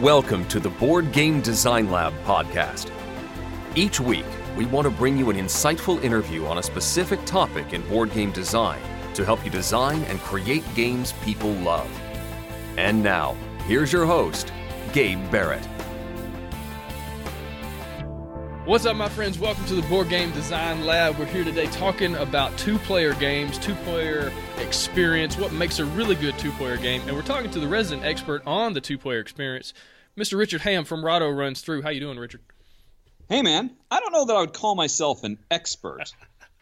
[0.00, 2.90] Welcome to the Board Game Design Lab podcast.
[3.74, 7.80] Each week, we want to bring you an insightful interview on a specific topic in
[7.88, 8.78] board game design
[9.14, 11.88] to help you design and create games people love.
[12.76, 13.36] And now,
[13.66, 14.52] here's your host,
[14.92, 15.66] Gabe Barrett.
[18.66, 19.38] What's up, my friends?
[19.38, 21.20] Welcome to the Board Game Design Lab.
[21.20, 26.16] We're here today talking about two player games, two player experience, what makes a really
[26.16, 27.00] good two player game.
[27.06, 29.72] And we're talking to the resident expert on the two player experience,
[30.18, 30.36] Mr.
[30.36, 31.82] Richard Ham from Rahdo Runs Through.
[31.82, 32.40] How you doing, Richard?
[33.28, 33.70] Hey, man.
[33.88, 36.12] I don't know that I would call myself an expert.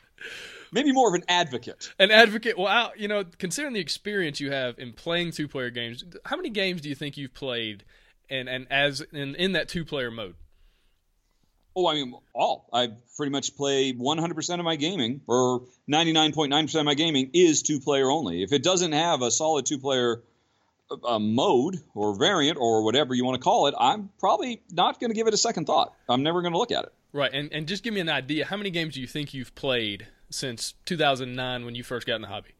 [0.72, 1.90] Maybe more of an advocate.
[1.98, 2.58] An advocate.
[2.58, 6.50] Well, you know, considering the experience you have in playing two player games, how many
[6.50, 7.82] games do you think you've played
[8.28, 10.34] and, and as in, in that two player mode?
[11.76, 12.68] Oh, I mean, all.
[12.72, 17.80] I pretty much play 100% of my gaming, or 99.9% of my gaming is two
[17.80, 18.42] player only.
[18.42, 20.22] If it doesn't have a solid two player
[21.04, 25.10] uh, mode or variant or whatever you want to call it, I'm probably not going
[25.10, 25.94] to give it a second thought.
[26.08, 26.92] I'm never going to look at it.
[27.12, 27.32] Right.
[27.32, 30.06] And, and just give me an idea how many games do you think you've played
[30.30, 32.50] since 2009 when you first got in the hobby?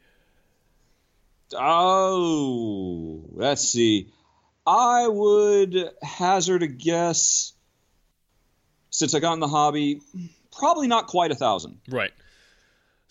[1.57, 4.13] Oh, let's see.
[4.67, 7.53] I would hazard a guess
[8.95, 10.01] since I got in the hobby,
[10.57, 11.81] probably not quite a thousand.
[11.89, 12.13] Right.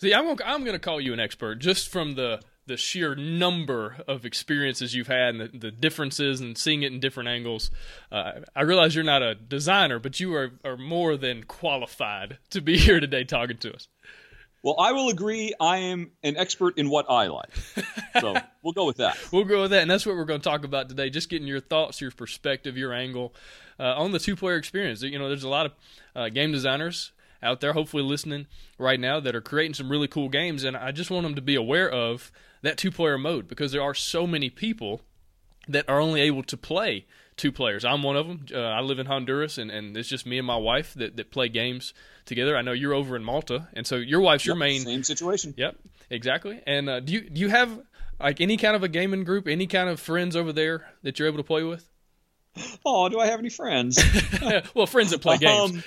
[0.00, 3.96] See, I'm I'm going to call you an expert just from the the sheer number
[4.08, 7.70] of experiences you've had and the, the differences and seeing it in different angles.
[8.10, 12.62] Uh, I realize you're not a designer, but you are, are more than qualified to
[12.62, 13.88] be here today talking to us.
[14.62, 15.52] Well, I will agree.
[15.60, 17.50] I am an expert in what I like.
[18.18, 19.18] So we'll go with that.
[19.30, 19.82] we'll go with that.
[19.82, 21.10] And that's what we're going to talk about today.
[21.10, 23.34] Just getting your thoughts, your perspective, your angle
[23.78, 25.02] uh, on the two player experience.
[25.02, 25.72] You know, there's a lot of
[26.14, 28.46] uh, game designers out there, hopefully listening
[28.78, 30.64] right now, that are creating some really cool games.
[30.64, 33.82] And I just want them to be aware of that two player mode because there
[33.82, 35.02] are so many people
[35.68, 37.84] that are only able to play two players.
[37.84, 38.46] I'm one of them.
[38.52, 41.30] Uh, I live in Honduras, and, and it's just me and my wife that, that
[41.30, 41.94] play games
[42.24, 42.56] together.
[42.56, 45.54] I know you're over in Malta, and so your wife's your yep, main same situation.
[45.56, 45.76] Yep,
[46.10, 46.60] exactly.
[46.66, 47.80] And uh, do you do you have
[48.20, 51.28] like any kind of a gaming group, any kind of friends over there that you're
[51.28, 51.88] able to play with?
[52.86, 53.98] Oh, do I have any friends?
[54.74, 55.72] well, friends that play games.
[55.72, 55.84] Um,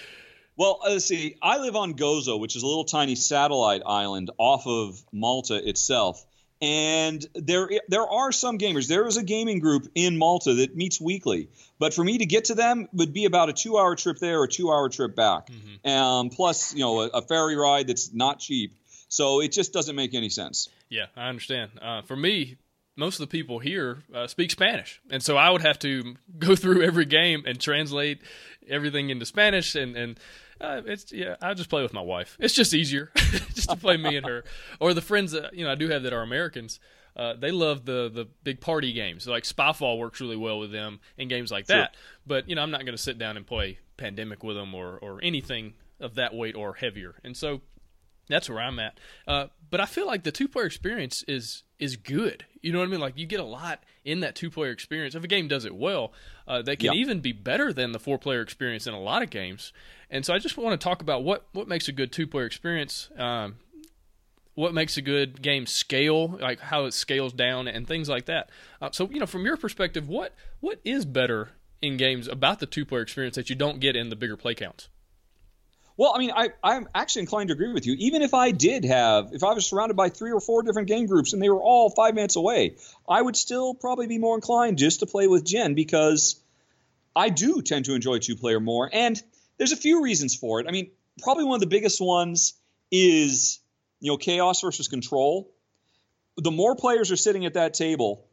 [0.57, 1.37] well, let's see.
[1.41, 6.25] I live on Gozo, which is a little tiny satellite island off of Malta itself
[6.61, 8.87] and there there are some gamers.
[8.87, 12.45] There is a gaming group in Malta that meets weekly, but for me to get
[12.45, 15.15] to them would be about a two hour trip there or a two hour trip
[15.15, 15.89] back, mm-hmm.
[15.89, 18.73] um, plus you know a, a, ferry ride that's not cheap.
[19.09, 20.69] So it just doesn't make any sense.
[20.89, 21.71] Yeah, I understand.
[21.81, 22.57] Uh, for me,
[22.97, 26.55] most of the people here uh, speak Spanish, and so I would have to go
[26.55, 28.21] through every game and translate
[28.67, 30.19] everything into Spanish and and
[30.59, 31.35] uh, it's yeah.
[31.41, 32.35] I just play with my wife.
[32.39, 34.43] It's just easier, just to play me and her,
[34.79, 36.79] or the friends that you know I do have that are Americans.
[37.15, 39.27] Uh, they love the the big party games.
[39.27, 41.77] Like Spyfall works really well with them in games like sure.
[41.77, 41.95] that.
[42.25, 44.97] But you know, I'm not going to sit down and play Pandemic with them or
[44.97, 47.15] or anything of that weight or heavier.
[47.23, 47.61] And so
[48.27, 48.99] that's where I'm at.
[49.27, 52.45] Uh, but I feel like the two player experience is is good.
[52.61, 52.99] You know what I mean?
[52.99, 55.15] Like you get a lot in that two player experience.
[55.15, 56.13] If a game does it well,
[56.47, 59.29] uh, they can even be better than the four player experience in a lot of
[59.29, 59.73] games.
[60.09, 62.45] And so I just want to talk about what what makes a good two player
[62.45, 63.09] experience.
[63.17, 63.55] Um,
[64.55, 68.49] what makes a good game scale, like how it scales down and things like that.
[68.81, 71.49] Uh, so, you know, from your perspective, what what is better
[71.79, 74.55] in games about the two player experience that you don't get in the bigger play
[74.55, 74.89] counts?
[75.97, 77.95] Well, I mean, I, I'm actually inclined to agree with you.
[77.97, 81.07] Even if I did have, if I was surrounded by three or four different game
[81.07, 82.75] groups and they were all five minutes away,
[83.09, 86.39] I would still probably be more inclined just to play with Jen because
[87.15, 88.87] I do tend to enjoy two player more.
[88.93, 89.21] And
[89.57, 90.67] there's a few reasons for it.
[90.67, 90.91] I mean,
[91.23, 92.53] probably one of the biggest ones
[92.91, 93.59] is,
[93.99, 95.51] you know, chaos versus control.
[96.37, 98.23] The more players are sitting at that table,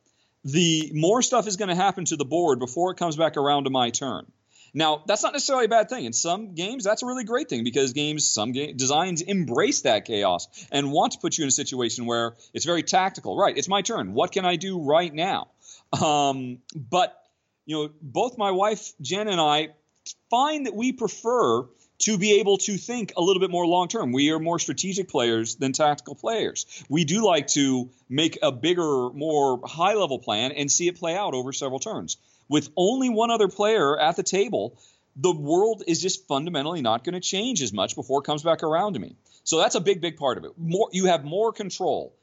[0.45, 3.65] the more stuff is going to happen to the board before it comes back around
[3.65, 4.31] to my turn.
[4.77, 6.05] Now, that's not necessarily a bad thing.
[6.05, 10.05] In some games, that's a really great thing because games, some game, designs embrace that
[10.05, 13.39] chaos and want to put you in a situation where it's very tactical.
[13.39, 14.15] Right, it's my turn.
[14.15, 15.49] What can I do right now?
[16.03, 17.17] Um, but
[17.67, 19.69] you know, both my wife Jen and I
[20.29, 21.67] find that we prefer
[21.97, 24.13] to be able to think a little bit more long term.
[24.13, 26.85] We are more strategic players than tactical players.
[26.89, 31.17] We do like to make a bigger, more high level plan and see it play
[31.17, 32.17] out over several turns
[32.49, 34.79] with only one other player at the table,
[35.17, 38.63] the world is just fundamentally not going to change as much before it comes back
[38.63, 39.17] around to me.
[39.45, 40.53] So that's a big, big part of it.
[40.59, 42.15] More, you have more control.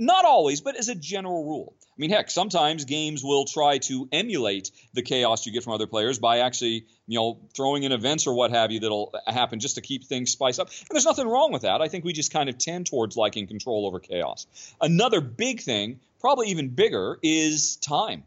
[0.00, 1.74] Not always, but as a general rule.
[1.82, 5.88] I mean, heck, sometimes games will try to emulate the chaos you get from other
[5.88, 9.74] players by actually, you know, throwing in events or what have you that'll happen just
[9.74, 10.68] to keep things spiced up.
[10.68, 11.82] And there's nothing wrong with that.
[11.82, 14.46] I think we just kind of tend towards liking control over chaos.
[14.80, 18.22] Another big thing, probably even bigger, is time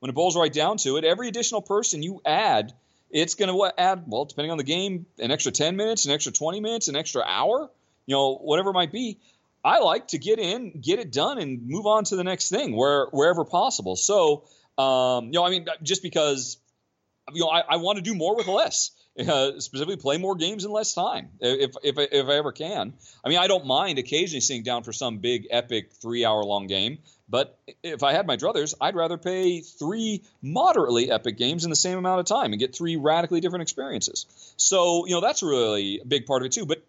[0.00, 2.72] when it boils right down to it, every additional person you add,
[3.10, 6.32] it's going to add, well, depending on the game, an extra 10 minutes, an extra
[6.32, 7.70] 20 minutes, an extra hour,
[8.06, 9.18] you know, whatever it might be.
[9.64, 12.76] I like to get in, get it done, and move on to the next thing
[12.76, 13.96] where wherever possible.
[13.96, 14.44] So,
[14.78, 16.58] um, you know, I mean, just because,
[17.32, 18.92] you know, I, I want to do more with less.
[19.18, 22.92] Uh, specifically, play more games in less time if, if if I ever can.
[23.24, 26.66] I mean, I don't mind occasionally sitting down for some big epic three hour long
[26.66, 26.98] game,
[27.28, 31.76] but if I had my druthers, I'd rather pay three moderately epic games in the
[31.76, 34.26] same amount of time and get three radically different experiences.
[34.58, 36.66] So, you know, that's really a big part of it too.
[36.66, 36.84] But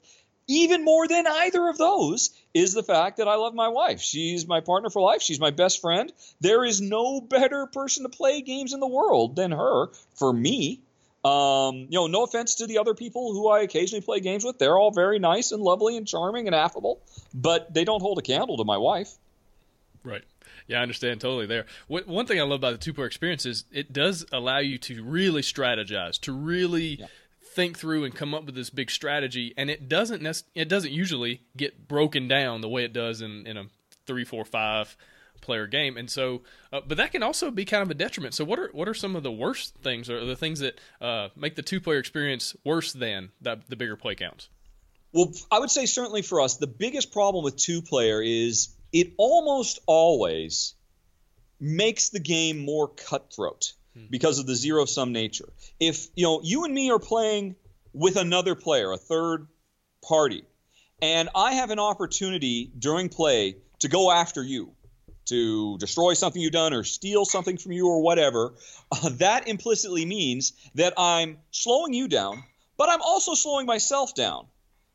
[0.47, 4.01] even more than either of those is the fact that I love my wife.
[4.01, 5.21] She's my partner for life.
[5.21, 6.11] She's my best friend.
[6.39, 10.81] There is no better person to play games in the world than her for me.
[11.27, 14.59] Um, you know, no offense to the other people who I occasionally play games with.
[14.59, 17.01] They're all very nice and lovely and charming and affable,
[17.33, 19.09] but they don't hold a candle to my wife.
[20.03, 20.23] Right.
[20.67, 21.65] Yeah, I understand totally there.
[21.87, 25.03] One thing I love about the two player experience is it does allow you to
[25.03, 27.07] really strategize, to really yeah.
[27.41, 30.91] think through and come up with this big strategy, and it doesn't nec- it doesn't
[30.91, 33.65] usually get broken down the way it does in, in a
[34.05, 34.95] three, four, five
[35.41, 35.97] player game.
[35.97, 36.41] And so,
[36.71, 38.33] uh, but that can also be kind of a detriment.
[38.33, 41.29] So, what are what are some of the worst things, or the things that uh,
[41.35, 44.49] make the two player experience worse than the, the bigger play counts?
[45.13, 49.13] Well, I would say certainly for us, the biggest problem with two player is it
[49.17, 50.73] almost always
[51.59, 54.05] makes the game more cutthroat hmm.
[54.09, 55.49] because of the zero sum nature.
[55.79, 57.55] If you know you and me are playing
[57.93, 59.47] with another player, a third
[60.03, 60.43] party,
[61.01, 64.73] and I have an opportunity during play to go after you,
[65.27, 68.53] to destroy something you've done or steal something from you or whatever,
[68.91, 72.43] uh, that implicitly means that I'm slowing you down,
[72.77, 74.47] but I'm also slowing myself down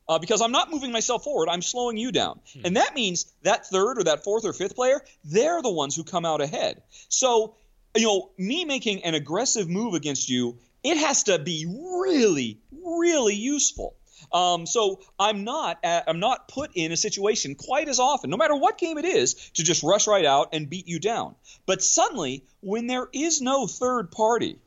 [0.09, 1.49] uh, because I'm not moving myself forward.
[1.49, 2.41] I'm slowing you down.
[2.53, 2.67] Hmm.
[2.67, 6.05] And that means that third or that fourth or fifth player, they're the ones who
[6.05, 6.83] come out ahead.
[7.09, 7.57] So,
[7.97, 13.35] you know, me making an aggressive move against you, it has to be really, really
[13.35, 13.95] useful.
[14.33, 18.37] Um, so I'm not at, I'm not put in a situation quite as often, no
[18.37, 21.35] matter what game it is, to just rush right out and beat you down.
[21.67, 24.59] But suddenly, when there is no third party,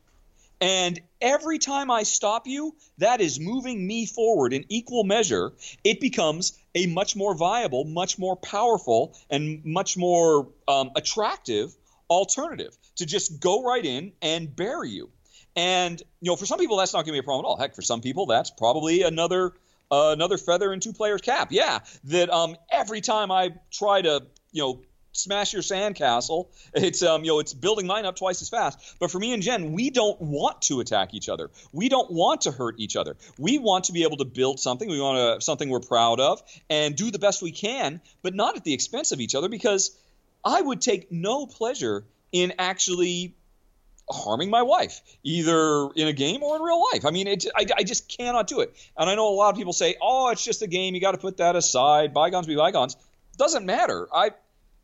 [0.60, 5.52] and every time I stop you, that is moving me forward in equal measure.
[5.84, 11.74] It becomes a much more viable, much more powerful, and much more um, attractive
[12.08, 15.10] alternative to just go right in and bury you.
[15.56, 17.56] And you know, for some people, that's not going to be a problem at all.
[17.56, 19.54] Heck, for some people, that's probably another
[19.90, 21.48] uh, another feather in two players' cap.
[21.50, 24.82] Yeah, that um, every time I try to you know
[25.16, 26.48] smash your sandcastle.
[26.74, 28.96] It's um, you know, it's building mine up twice as fast.
[29.00, 31.50] But for me and Jen, we don't want to attack each other.
[31.72, 33.16] We don't want to hurt each other.
[33.38, 34.88] We want to be able to build something.
[34.88, 38.56] We want to something we're proud of and do the best we can, but not
[38.56, 39.48] at the expense of each other.
[39.48, 39.96] Because
[40.44, 43.34] I would take no pleasure in actually
[44.10, 47.04] harming my wife, either in a game or in real life.
[47.04, 48.74] I mean, it, I, I just cannot do it.
[48.96, 50.94] And I know a lot of people say, "Oh, it's just a game.
[50.94, 52.14] You got to put that aside.
[52.14, 52.96] Bygones be bygones."
[53.36, 54.08] Doesn't matter.
[54.14, 54.30] I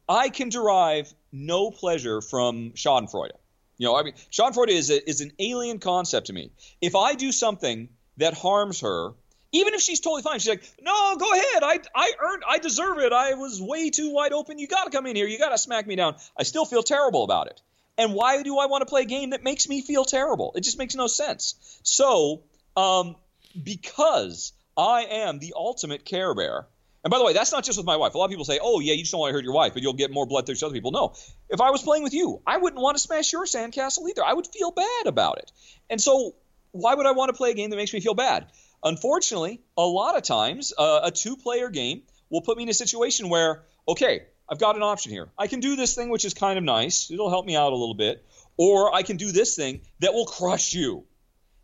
[0.09, 3.31] I can derive no pleasure from Schadenfreude.
[3.79, 6.51] You know, I mean, Schadenfreude is a, is an alien concept to me.
[6.81, 7.89] If I do something
[8.19, 9.13] that harms her,
[9.53, 11.63] even if she's totally fine, she's like, "No, go ahead.
[11.63, 12.43] I I earned.
[12.49, 13.13] I deserve it.
[13.13, 14.59] I was way too wide open.
[14.59, 15.27] You got to come in here.
[15.27, 17.61] You got to smack me down." I still feel terrible about it.
[17.99, 20.53] And why do I want to play a game that makes me feel terrible?
[20.57, 21.81] It just makes no sense.
[21.83, 22.43] So,
[22.77, 23.17] um,
[23.63, 26.67] because I am the ultimate care bear,
[27.05, 28.15] and by the way, that's not just with my wife.
[28.15, 29.75] A lot of people say, "Oh, yeah, you just don't want to hurt your wife,
[29.75, 31.15] but you'll get more bloodthirsty to other people." No,
[31.51, 34.25] if I was playing with you, I wouldn't want to smash your sandcastle either.
[34.25, 35.53] I would feel bad about it.
[35.91, 36.37] And so,
[36.71, 38.47] why would I want to play a game that makes me feel bad?
[38.85, 43.29] Unfortunately, a lot of times, uh, a two-player game will put me in a situation
[43.29, 45.31] where, okay, I've got an option here.
[45.39, 47.11] I can do this thing, which is kind of nice.
[47.11, 48.23] It'll help me out a little bit,
[48.59, 51.05] or I can do this thing that will crush you,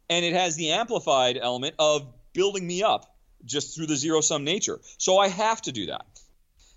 [0.09, 3.15] and it has the amplified element of building me up
[3.45, 4.81] just through the zero sum nature.
[4.97, 6.07] So I have to do that.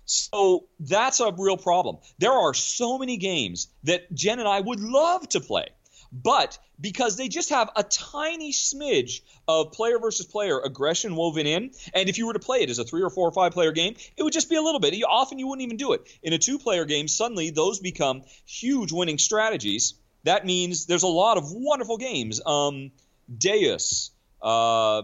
[0.04, 1.96] So that's a real problem.
[2.18, 5.68] There are so many games that Jen and I would love to play,
[6.12, 11.70] but because they just have a tiny smidge of player versus player aggression woven in,
[11.94, 13.72] and if you were to play it as a three or four or five player
[13.72, 14.94] game, it would just be a little bit.
[15.08, 16.02] Often you wouldn't even do it.
[16.22, 19.94] In a two player game, suddenly those become huge winning strategies.
[20.24, 22.40] That means there's a lot of wonderful games.
[22.44, 22.92] Um,
[23.34, 24.10] Deus,
[24.42, 25.02] uh,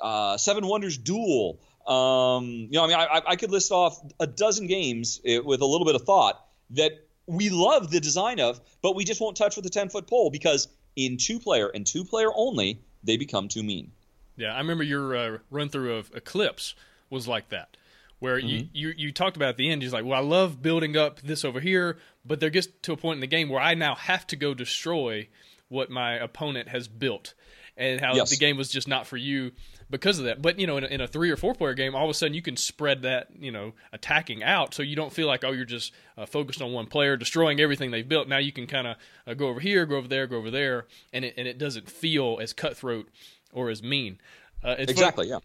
[0.00, 1.58] uh, Seven Wonders Duel.
[1.86, 5.62] Um, you know, I mean, I, I could list off a dozen games eh, with
[5.62, 9.36] a little bit of thought that we love the design of, but we just won't
[9.36, 10.66] touch with a 10 foot pole because
[10.96, 13.92] in two player and two player only, they become too mean.
[14.36, 16.74] Yeah, I remember your uh, run through of Eclipse
[17.10, 17.76] was like that,
[18.18, 18.48] where mm-hmm.
[18.48, 21.20] you, you, you talked about at the end, you're like, well, I love building up
[21.20, 23.94] this over here, but there gets to a point in the game where I now
[23.94, 25.28] have to go destroy
[25.68, 27.34] what my opponent has built,
[27.76, 28.30] and how Yes.
[28.30, 29.52] the game was just not for you
[29.90, 30.42] because of that.
[30.42, 32.14] But you know, in a, in a three or four player game, all of a
[32.14, 35.52] sudden you can spread that you know attacking out, so you don't feel like oh
[35.52, 38.28] you're just uh, focused on one player destroying everything they've built.
[38.28, 40.86] Now you can kind of uh, go over here, go over there, go over there,
[41.12, 43.08] and it and it doesn't feel as cutthroat
[43.52, 44.18] or as mean.
[44.62, 45.28] Uh, Exactly.
[45.28, 45.38] Yeah.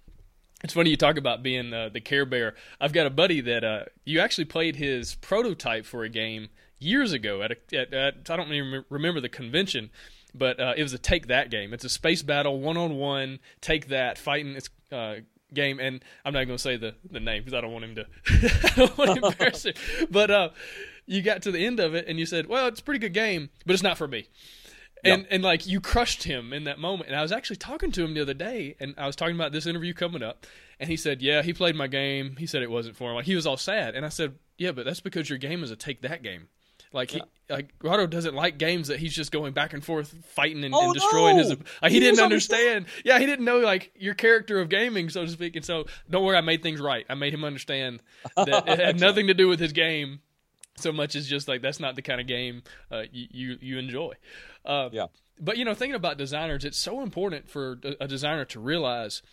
[0.63, 2.55] it's funny you talk about being uh, the Care Bear.
[2.81, 7.13] I've got a buddy that uh, you actually played his prototype for a game years
[7.13, 9.89] ago at, a, at, at I don't even remember the convention,
[10.33, 11.73] but uh, it was a Take That game.
[11.73, 15.15] It's a space battle, one on one, Take That fighting its uh,
[15.53, 17.95] game, and I'm not going to say the the name because I don't want him
[17.95, 18.05] to
[18.71, 19.73] I don't want to embarrass him.
[20.09, 20.49] But uh,
[21.05, 23.13] you got to the end of it and you said, "Well, it's a pretty good
[23.13, 24.27] game, but it's not for me."
[25.03, 27.09] and and like you crushed him in that moment.
[27.09, 29.51] And I was actually talking to him the other day, and I was talking about
[29.51, 30.45] this interview coming up,
[30.79, 32.35] and he said, "Yeah, he played my game.
[32.37, 33.15] He said it wasn't for him.
[33.15, 35.71] Like he was all sad." And I said, "Yeah, but that's because your game is
[35.71, 36.47] a take that game."
[36.93, 40.63] Like he, like Rahdo doesn't like games that he's just going back and forth fighting
[40.63, 41.43] and, Oh, and destroying no!
[41.43, 41.49] his.
[41.81, 42.85] Like he, He didn't doesn't understand.
[43.03, 45.55] Yeah, he didn't know like your character of gaming, so to speak.
[45.55, 47.05] And so don't worry, I made things right.
[47.09, 48.01] I made him understand
[48.37, 50.21] that it had nothing to do with his game
[50.75, 53.77] so much as just like that's not the kind of game uh, you, you you
[53.79, 54.13] enjoy.
[54.65, 55.07] Uh, Yeah.
[55.39, 59.23] But you know, thinking about designers, it's so important for a designer to realize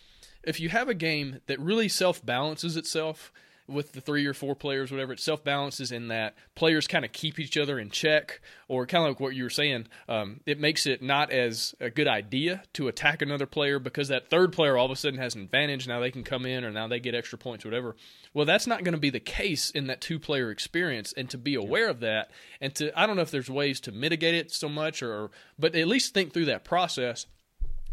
[0.43, 3.31] if you have a game that really self balances itself
[3.67, 7.11] with the three or four players, whatever, it self balances in that players kind of
[7.11, 10.59] keep each other in check, or kind of like what you were saying, um, it
[10.59, 14.77] makes it not as a good idea to attack another player because that third player
[14.77, 15.87] all of a sudden has an advantage.
[15.87, 17.95] Now they can come in, or now they get extra points, whatever.
[18.33, 21.37] Well, that's not going to be the case in that two player experience, and to
[21.37, 24.51] be aware of that, and to I don't know if there's ways to mitigate it
[24.51, 27.25] so much, or but at least think through that process.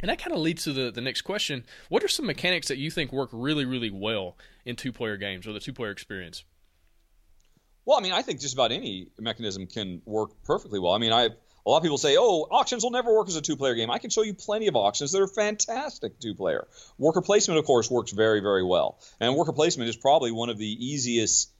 [0.01, 1.65] And that kind of leads to the, the next question.
[1.89, 5.47] What are some mechanics that you think work really, really well in two player games
[5.47, 6.45] or the two player experience?
[7.85, 10.93] Well, I mean, I think just about any mechanism can work perfectly well.
[10.93, 11.31] I mean, I
[11.67, 13.99] a lot of people say, "Oh, auctions will never work as a two-player game." I
[13.99, 16.69] can show you plenty of auctions that are fantastic two-player.
[16.99, 20.59] Worker placement, of course, works very, very well, and worker placement is probably one of
[20.59, 21.51] the easiest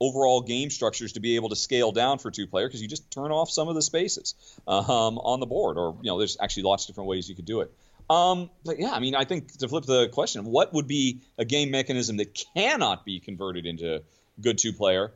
[0.00, 3.30] overall game structures to be able to scale down for two-player because you just turn
[3.30, 4.34] off some of the spaces
[4.66, 7.44] um, on the board, or you know, there's actually lots of different ways you could
[7.44, 7.70] do it.
[8.08, 11.44] Um, but yeah, I mean, I think to flip the question, what would be a
[11.44, 14.02] game mechanism that cannot be converted into
[14.40, 15.12] good two-player?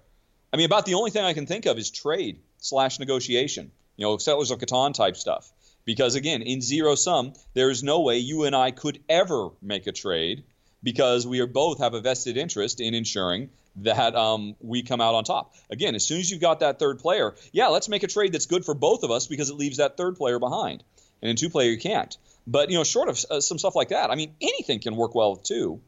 [0.52, 3.72] I mean, about the only thing I can think of is trade slash negotiation.
[3.96, 5.50] You know, Settlers of Catan type stuff.
[5.84, 9.86] Because again, in zero sum, there is no way you and I could ever make
[9.86, 10.44] a trade
[10.82, 15.24] because we both have a vested interest in ensuring that um, we come out on
[15.24, 15.54] top.
[15.70, 18.46] Again, as soon as you've got that third player, yeah, let's make a trade that's
[18.46, 20.84] good for both of us because it leaves that third player behind.
[21.22, 22.16] And in two player, you can't.
[22.46, 25.14] But you know, short of uh, some stuff like that, I mean, anything can work
[25.14, 25.80] well with two.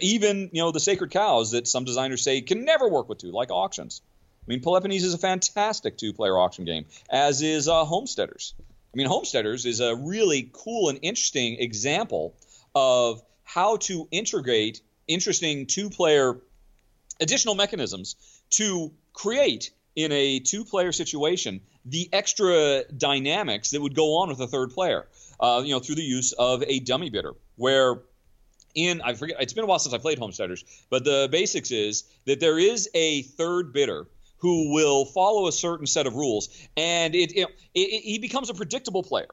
[0.00, 3.32] Even you know the sacred cows that some designers say can never work with two,
[3.32, 4.02] like auctions.
[4.46, 8.54] I mean, Peloponnese is a fantastic two-player auction game, as is uh, Homesteaders.
[8.60, 12.34] I mean, Homesteaders is a really cool and interesting example
[12.74, 16.38] of how to integrate interesting two-player
[17.20, 18.16] additional mechanisms
[18.50, 24.46] to create in a two-player situation the extra dynamics that would go on with a
[24.46, 25.06] third player.
[25.40, 28.00] Uh, you know, through the use of a dummy bidder, where
[28.74, 32.04] in I forget it's been a while since I played Homesteaders, but the basics is
[32.26, 34.06] that there is a third bidder
[34.38, 38.54] who will follow a certain set of rules, and it, it, it he becomes a
[38.54, 39.28] predictable player.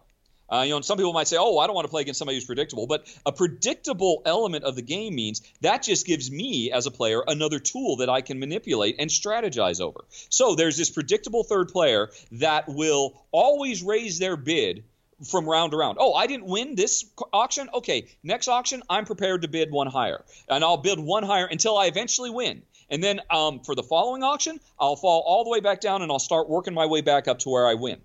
[0.51, 2.17] Uh, you know, and some people might say, "Oh, I don't want to play against
[2.17, 6.71] somebody who's predictable," but a predictable element of the game means that just gives me,
[6.71, 10.03] as a player, another tool that I can manipulate and strategize over.
[10.29, 14.83] So there's this predictable third player that will always raise their bid
[15.23, 15.97] from round to round.
[15.99, 17.69] Oh, I didn't win this auction.
[17.73, 21.77] Okay, next auction, I'm prepared to bid one higher, and I'll bid one higher until
[21.77, 22.63] I eventually win.
[22.89, 26.11] And then um, for the following auction, I'll fall all the way back down, and
[26.11, 28.01] I'll start working my way back up to where I win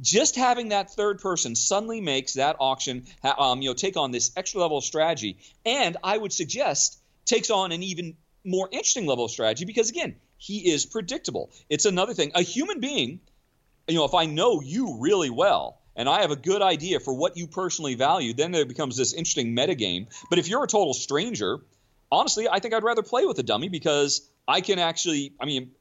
[0.00, 4.32] just having that third person suddenly makes that auction um, you know take on this
[4.36, 5.38] extra level of strategy.
[5.64, 10.16] And i would suggest takes on an even more interesting level of strategy because again
[10.38, 11.50] he is predictable.
[11.70, 12.32] It's another thing.
[12.34, 13.20] A human being
[13.88, 17.14] you know if i know you really well and i have a good idea for
[17.14, 20.06] what you personally value then there becomes this interesting metagame.
[20.28, 21.60] But if you're a total stranger
[22.10, 25.72] honestly i think i'd rather play with a dummy because i can actually i mean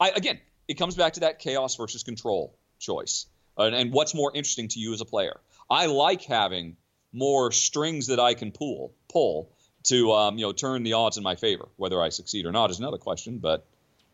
[0.00, 3.26] I, again it comes back to that chaos versus control choice
[3.56, 5.40] and, and what's more interesting to you as a player.
[5.70, 6.76] I like having
[7.12, 9.50] more strings that I can pull pull
[9.84, 11.68] to um, you know turn the odds in my favor.
[11.76, 13.66] Whether I succeed or not is another question, but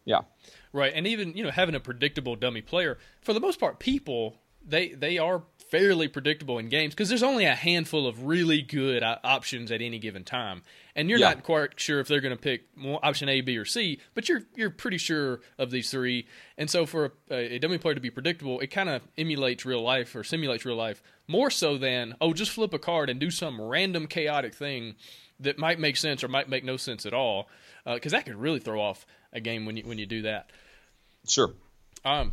[0.04, 0.20] yeah.
[0.72, 4.36] Right, and even you know having a predictable dummy player for the most part, people
[4.66, 9.04] they they are fairly predictable in games because there's only a handful of really good
[9.04, 10.62] uh, options at any given time,
[10.96, 11.28] and you're Yeah.
[11.34, 12.64] not quite sure if they're going to pick
[13.02, 16.26] option A, B, or C, but you're you're pretty sure of these three.
[16.58, 19.82] And so for a, a dummy player to be predictable, it kind of emulates real
[19.82, 23.30] life or simulates real life more so than oh, just flip a card and do
[23.30, 24.96] some random chaotic thing
[25.38, 27.48] that might make sense or might make no sense at all,
[27.86, 30.50] because that could really throw off a game when you when you do that.
[31.28, 31.54] Sure.
[32.04, 32.32] Um,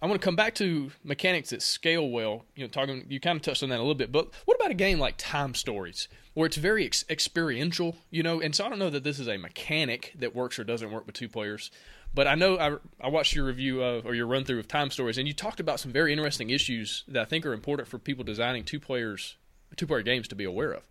[0.00, 2.44] I want to come back to mechanics that scale well.
[2.54, 4.70] You know, talking you kind of touched on that a little bit, but what about
[4.70, 7.96] a game like Time Stories, where it's very ex- experiential?
[8.10, 10.64] You know, and so I don't know that this is a mechanic that works or
[10.64, 11.70] doesn't work with two players,
[12.14, 14.90] but I know I, I watched your review of or your run through of Time
[14.90, 17.98] Stories, and you talked about some very interesting issues that I think are important for
[17.98, 19.36] people designing two players
[19.76, 20.82] two player games to be aware of.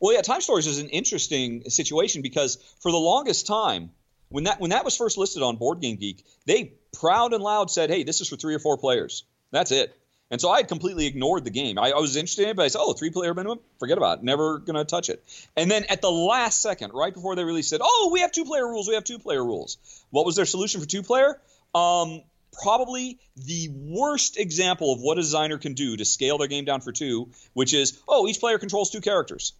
[0.00, 3.90] Well, yeah, Time Stories is an interesting situation because for the longest time,
[4.32, 7.70] when that when that was first listed on Board Game Geek, they proud and loud
[7.70, 9.24] said, "Hey, this is for three or four players.
[9.50, 9.96] That's it."
[10.30, 11.78] And so I had completely ignored the game.
[11.78, 14.18] I, I was interested in it, but I said, "Oh, three player minimum, forget about
[14.18, 14.24] it.
[14.24, 15.22] Never gonna touch it."
[15.56, 18.44] And then at the last second, right before they released it, "Oh, we have two
[18.44, 18.88] player rules.
[18.88, 19.76] We have two player rules."
[20.10, 21.40] What was their solution for two player?
[21.74, 22.22] Um,
[22.62, 26.80] probably the worst example of what a designer can do to scale their game down
[26.80, 29.52] for two, which is, "Oh, each player controls two characters."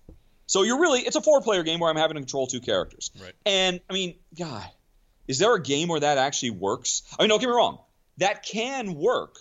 [0.52, 3.10] So you're really it's a four player game where I'm having to control two characters.
[3.18, 3.32] Right.
[3.46, 4.68] And I mean, God,
[5.26, 7.04] is there a game where that actually works?
[7.18, 7.78] I mean, don't get me wrong,
[8.18, 9.38] that can work.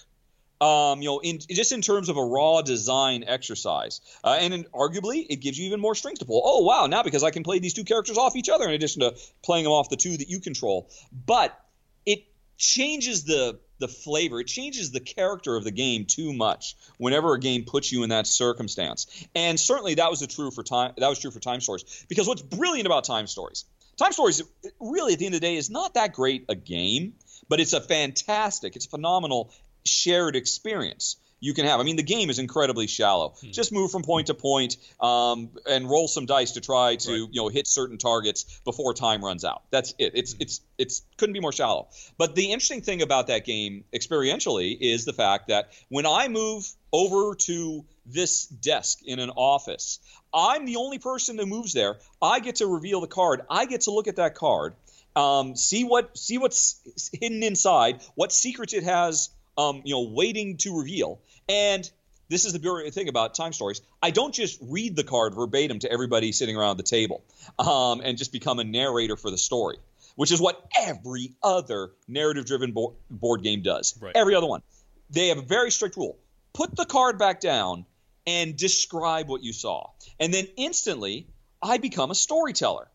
[0.61, 4.63] Um, you know, in just in terms of a raw design exercise, uh, and in,
[4.65, 6.41] arguably it gives you even more strings to pull.
[6.45, 9.01] Oh wow, now because I can play these two characters off each other in addition
[9.01, 9.13] to
[9.43, 10.89] playing them off the two that you control.
[11.11, 11.59] But
[12.05, 12.23] it
[12.57, 14.39] changes the the flavor.
[14.39, 18.09] It changes the character of the game too much whenever a game puts you in
[18.09, 19.07] that circumstance.
[19.35, 22.05] And certainly that was true for time that was true for time stories.
[22.07, 23.65] Because what's brilliant about time stories,
[23.97, 24.41] time stories
[24.79, 27.15] really at the end of the day is not that great a game,
[27.49, 29.51] but it's a fantastic, it's a phenomenal
[29.83, 31.79] shared experience you can have.
[31.79, 33.33] I mean, the game is incredibly shallow.
[33.41, 37.29] Just move from point to point um, and roll some dice to try to Right.
[37.31, 39.63] you know hit certain targets before time runs out.
[39.71, 40.13] That's it.
[40.15, 41.89] It's it's it's couldn't be more shallow.
[42.17, 46.65] But the interesting thing about that game experientially is the fact that when I move
[46.93, 49.99] over to this desk in an office,
[50.33, 51.97] I'm the only person that moves there.
[52.21, 53.41] I get to reveal the card.
[53.49, 54.73] I get to look at that card,
[55.15, 60.57] um, see what see what's hidden inside, what secrets it has, um, you know, waiting
[60.57, 61.19] to reveal.
[61.51, 61.91] And
[62.29, 63.81] this is the brilliant thing about time stories.
[64.01, 67.25] I don't just read the card verbatim to everybody sitting around the table
[67.59, 69.77] um, and just become a narrator for the story,
[70.15, 73.97] which is what every other narrative-driven bo- board game does.
[74.01, 74.15] Right.
[74.15, 74.61] Every other one.
[75.09, 76.17] They have a very strict rule.
[76.53, 77.85] Put the card back down
[78.25, 79.89] and describe what you saw.
[80.17, 81.27] And then instantly,
[81.61, 82.87] I become a storyteller.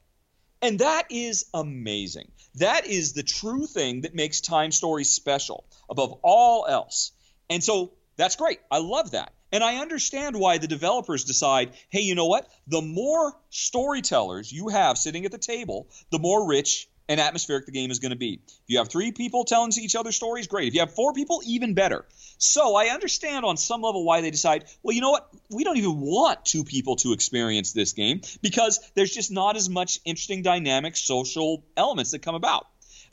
[0.62, 2.30] And that is amazing.
[2.54, 7.12] That is the true thing that makes Time Stories special above all else.
[7.50, 8.60] And so that's great.
[8.70, 9.32] I love that.
[9.52, 12.48] And I understand why the developers decide hey, you know what?
[12.66, 17.72] The more storytellers you have sitting at the table, the more rich and atmospheric the
[17.72, 18.40] game is going to be.
[18.46, 20.68] If you have three people telling each other stories, great.
[20.68, 22.04] If you have four people, even better.
[22.38, 25.28] So I understand on some level why they decide, well, you know what?
[25.50, 29.68] We don't even want two people to experience this game because there's just not as
[29.68, 32.66] much interesting dynamic social elements that come about.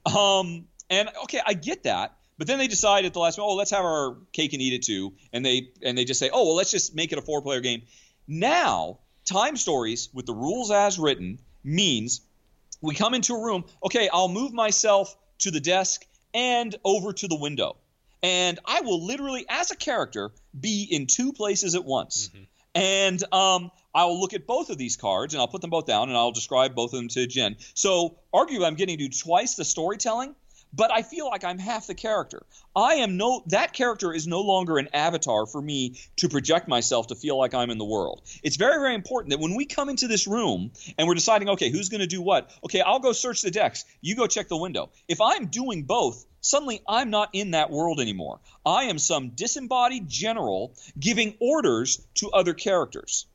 [0.06, 2.18] Um, and okay, I get that.
[2.38, 4.74] But then they decide at the last minute, oh, let's have our cake and eat
[4.74, 7.22] it too, and they and they just say, oh, well, let's just make it a
[7.22, 7.84] four-player game.
[8.28, 12.22] Now, time stories with the rules as written means
[12.82, 13.66] we come into a room.
[13.86, 17.78] Okay, I'll move myself to the desk and over to the window,
[18.24, 22.30] and I will literally, as a character, be in two places at once.
[22.76, 26.10] And um, I'll look at both of these cards and I'll put them both down
[26.10, 27.58] and I'll describe both of them to Jen.
[27.76, 30.34] So, arguably, I'm getting to do twice the storytelling,
[30.74, 32.44] but I feel like I'm half the character.
[32.76, 37.08] I am no that character is no longer an avatar for me to project myself
[37.08, 38.24] to feel like I'm in the world.
[38.44, 41.70] It's very very important that when we come into this room and we're deciding okay,
[41.70, 42.50] who's going to do what?
[42.66, 43.86] Okay, I'll go search the decks.
[44.02, 44.90] You go check the window.
[45.08, 48.40] If I'm doing both, suddenly I'm not in that world anymore.
[48.66, 53.26] I am some disembodied general giving orders to other characters.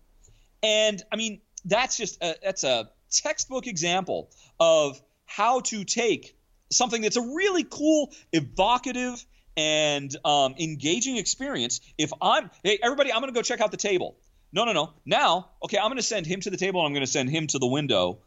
[0.62, 6.37] And I mean, that's just a, that's a textbook example of how to take
[6.70, 9.24] something that's a really cool, evocative,
[9.56, 11.80] and um, engaging experience.
[11.98, 14.16] If I'm, hey, everybody, I'm going to go check out the table.
[14.52, 14.92] No, no, no.
[15.04, 17.28] Now, okay, I'm going to send him to the table and I'm going to send
[17.28, 18.20] him to the window.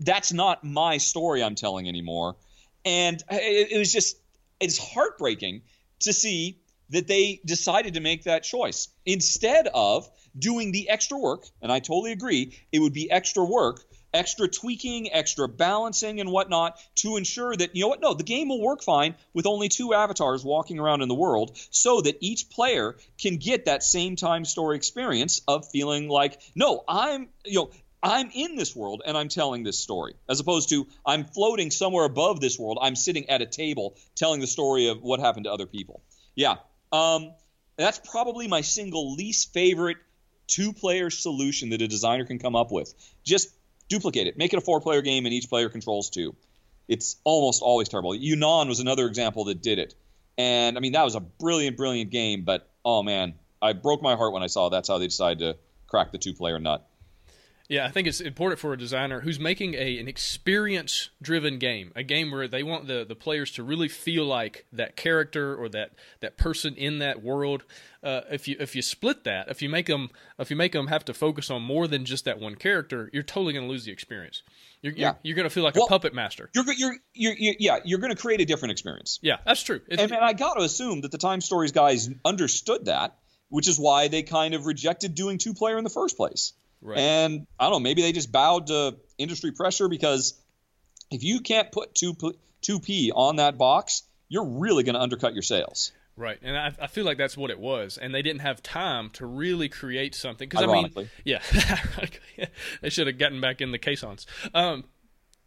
[0.00, 2.36] That's not my story I'm telling anymore.
[2.84, 4.16] And it, it was just,
[4.58, 5.62] it's heartbreaking
[6.00, 6.58] to see
[6.90, 11.46] that they decided to make that choice instead of doing the extra work.
[11.62, 16.78] And I totally agree, it would be extra work extra tweaking, extra balancing, and whatnot
[16.94, 19.92] to ensure that, you know what, no, the game will work fine with only two
[19.92, 24.44] avatars walking around in the world so that each player can get that same time
[24.44, 27.70] story experience of feeling like, no, I'm, you know,
[28.02, 32.04] I'm in this world and I'm telling this story, as opposed to I'm floating somewhere
[32.04, 32.78] above this world.
[32.80, 36.02] I'm sitting at a table telling the story of what happened to other people.
[36.34, 36.56] Yeah.
[36.92, 37.32] Um,
[37.76, 39.96] that's probably my single least favorite
[40.46, 42.92] two player solution that a designer can come up with.
[43.24, 43.48] Just
[43.88, 46.34] duplicate it, make it a four player game, and each player controls two.
[46.88, 48.14] It's almost always terrible.
[48.14, 49.94] Yunnan was another example that did it.
[50.36, 54.16] And I mean, that was a brilliant, brilliant game, but oh man, I broke my
[54.16, 56.86] heart when I saw that's how they decided to crack the two player nut.
[57.68, 61.92] Yeah, I think it's important for a designer who's making a an experience driven game,
[61.96, 65.70] a game where they want the, the players to really feel like that character or
[65.70, 67.64] that, that person in that world.
[68.02, 70.88] Uh, if you if you split that, if you make them if you make them
[70.88, 73.86] have to focus on more than just that one character, you're totally going to lose
[73.86, 74.42] the experience.
[74.82, 75.06] You're, yeah.
[75.06, 76.50] you're, you're going to feel like well, a puppet master.
[76.54, 79.20] You're, you're, you're, you're yeah, you're going to create a different experience.
[79.22, 79.80] Yeah, that's true.
[79.90, 83.16] and, and I got to assume that the Time Stories guys understood that,
[83.48, 86.52] which is why they kind of rejected doing two player in the first place.
[86.84, 86.98] Right.
[86.98, 90.34] And I don't know, maybe they just bowed to industry pressure because
[91.10, 92.14] if you can't put two
[92.60, 95.92] two P on that box, you're really going to undercut your sales.
[96.16, 99.10] Right, and I, I, feel like that's what it was, and they didn't have time
[99.14, 100.48] to really create something.
[100.48, 101.40] Because I mean, yeah,
[102.82, 104.24] they should have gotten back in the caissons.
[104.54, 104.84] Um,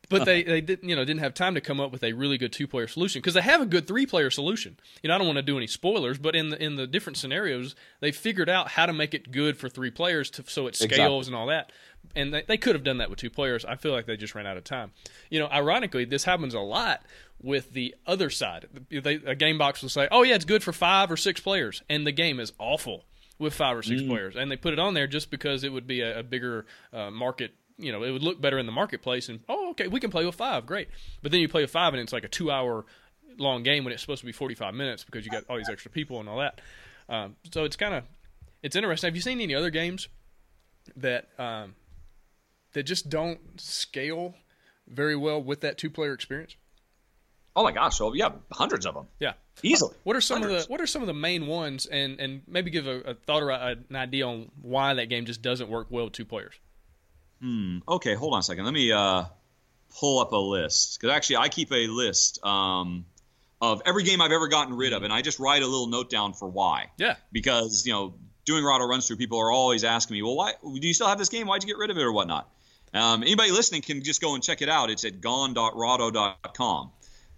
[0.10, 2.38] but they, they didn't you know didn't have time to come up with a really
[2.38, 4.78] good two player solution because they have a good three player solution.
[5.02, 7.18] You know I don't want to do any spoilers, but in the in the different
[7.18, 10.76] scenarios they figured out how to make it good for three players to, so it
[10.76, 11.28] scales exactly.
[11.28, 11.72] and all that.
[12.16, 13.66] And they, they could have done that with two players.
[13.66, 14.92] I feel like they just ran out of time.
[15.30, 17.04] You know, ironically, this happens a lot
[17.42, 18.68] with the other side.
[18.90, 21.84] They, a game box will say, "Oh yeah, it's good for five or six players,"
[21.90, 23.06] and the game is awful
[23.40, 24.08] with five or six mm.
[24.08, 26.66] players, and they put it on there just because it would be a, a bigger
[26.92, 29.30] uh, market you know, it would look better in the marketplace.
[29.30, 30.90] And oh, okay, we can play with five, great.
[31.22, 32.86] But then you play with five, and it's like a two-hour
[33.38, 35.92] long game when it's supposed to be 45 minutes because you got all these extra
[35.92, 36.60] people and all that.
[37.10, 38.04] Um, so it's kind of
[38.64, 39.08] it's interesting.
[39.08, 40.08] Have you seen any other games
[40.96, 41.76] that um,
[42.74, 44.36] that just don't scale
[44.88, 46.56] very well with that two-player experience?
[47.56, 47.98] Oh my gosh!
[47.98, 49.08] So yeah, hundreds of them.
[49.20, 49.96] Yeah, easily.
[50.04, 50.64] What are some hundreds.
[50.64, 53.14] of the What are some of the main ones, and and maybe give a, a
[53.16, 56.26] thought or a, an idea on why that game just doesn't work well with two
[56.26, 56.54] players?
[57.42, 57.80] Hmm.
[57.88, 58.66] Okay, hold on a second.
[58.66, 59.26] Let me uh,
[60.00, 63.06] pull up a list because actually I keep a list um,
[63.62, 66.10] of every game I've ever gotten rid of, and I just write a little note
[66.10, 66.92] down for why.
[66.98, 67.16] Yeah.
[67.32, 70.88] Because you know, doing Rahdo runs through, people are always asking me, well, why do
[70.88, 71.48] you still have this game?
[71.48, 72.50] Why'd you get rid of it or whatnot?
[72.94, 74.90] Um, anybody listening can just go and check it out.
[74.90, 76.92] It's at gone.rahdo.com.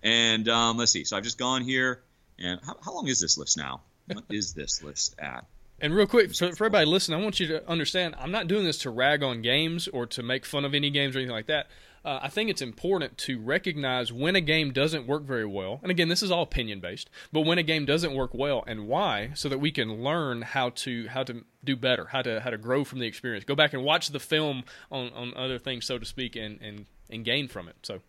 [0.03, 1.03] And um, let's see.
[1.03, 2.03] So I've just gone here.
[2.37, 3.81] And how, how long is this list now?
[4.07, 5.45] What is this list at?
[5.81, 8.65] And real quick, for, for everybody listening, I want you to understand I'm not doing
[8.65, 11.47] this to rag on games or to make fun of any games or anything like
[11.47, 11.67] that.
[12.03, 15.79] Uh, I think it's important to recognize when a game doesn't work very well.
[15.81, 18.87] And again, this is all opinion based, but when a game doesn't work well and
[18.87, 22.51] why, so that we can learn how to how to do better, how to how
[22.51, 23.43] to grow from the experience.
[23.43, 26.85] Go back and watch the film on, on other things, so to speak, and, and,
[27.09, 27.75] and gain from it.
[27.83, 27.99] So,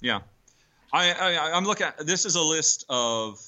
[0.00, 0.20] yeah,
[0.92, 1.88] I, I I'm looking.
[1.88, 3.38] At, this is a list of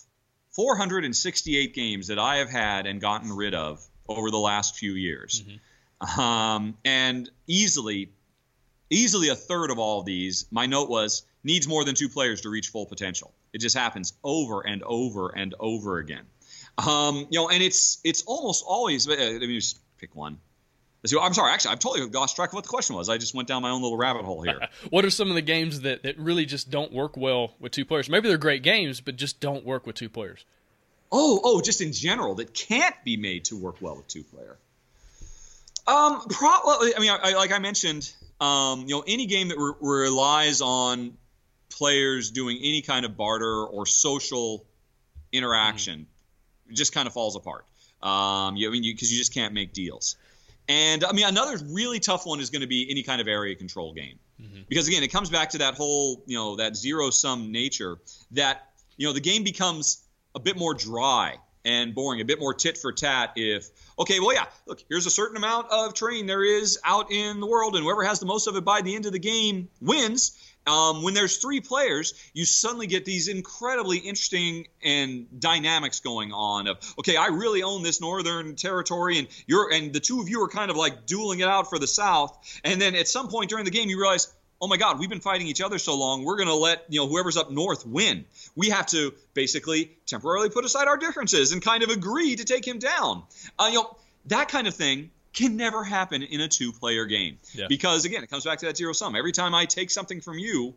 [0.53, 5.43] 468 games that I have had and gotten rid of over the last few years.
[5.43, 6.21] Mm-hmm.
[6.21, 8.13] Um, and easily,
[8.89, 12.43] easily a third of all of these, my note was needs more than two players
[12.43, 13.33] to reach full potential.
[13.53, 16.25] It just happens over and over and over again.
[16.79, 19.09] Um, you know, and it's it's almost always.
[19.09, 20.39] Uh, let me just pick one.
[21.21, 23.09] I'm sorry, actually, I've totally lost track of what the question was.
[23.09, 24.69] I just went down my own little rabbit hole here.
[24.91, 27.85] what are some of the games that, that really just don't work well with two
[27.85, 28.09] players?
[28.09, 30.45] Maybe they're great games, but just don't work with two players.
[31.13, 34.57] Oh, oh, just in general, that can't be made to work well with two player.
[35.87, 36.95] Um, probably.
[36.95, 40.61] I mean, I, I, like I mentioned, um, you know, any game that re- relies
[40.61, 41.15] on
[41.71, 44.65] players doing any kind of barter or social
[45.33, 46.75] interaction mm-hmm.
[46.75, 47.65] just kind of falls apart.
[48.03, 50.17] Um, you, I mean, because you, you just can't make deals.
[50.69, 53.55] And I mean, another really tough one is going to be any kind of area
[53.57, 54.19] control game.
[54.41, 54.63] Mm-hmm.
[54.69, 57.99] Because again, it comes back to that whole, you know, that zero sum nature
[58.33, 62.55] that, you know, the game becomes a bit more dry and boring, a bit more
[62.55, 63.69] tit for tat if,
[63.99, 67.47] okay, well, yeah, look, here's a certain amount of terrain there is out in the
[67.47, 70.39] world, and whoever has the most of it by the end of the game wins.
[70.67, 76.67] Um, when there's three players, you suddenly get these incredibly interesting and dynamics going on.
[76.67, 80.43] Of okay, I really own this northern territory, and you're and the two of you
[80.43, 82.61] are kind of like dueling it out for the south.
[82.63, 85.21] And then at some point during the game, you realize, oh my God, we've been
[85.21, 88.27] fighting each other so long, we're going to let you know whoever's up north win.
[88.55, 92.67] We have to basically temporarily put aside our differences and kind of agree to take
[92.67, 93.23] him down.
[93.59, 93.97] Uh, you know
[94.27, 97.39] that kind of thing can never happen in a two player game.
[97.53, 97.67] Yeah.
[97.69, 99.15] Because again, it comes back to that zero sum.
[99.15, 100.75] Every time I take something from you,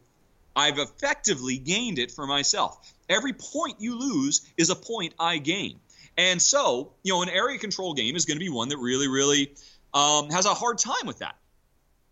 [0.55, 2.93] I've effectively gained it for myself.
[3.09, 5.79] Every point you lose is a point I gain.
[6.17, 9.07] And so, you know, an area control game is going to be one that really,
[9.07, 9.53] really
[9.93, 11.35] um, has a hard time with that.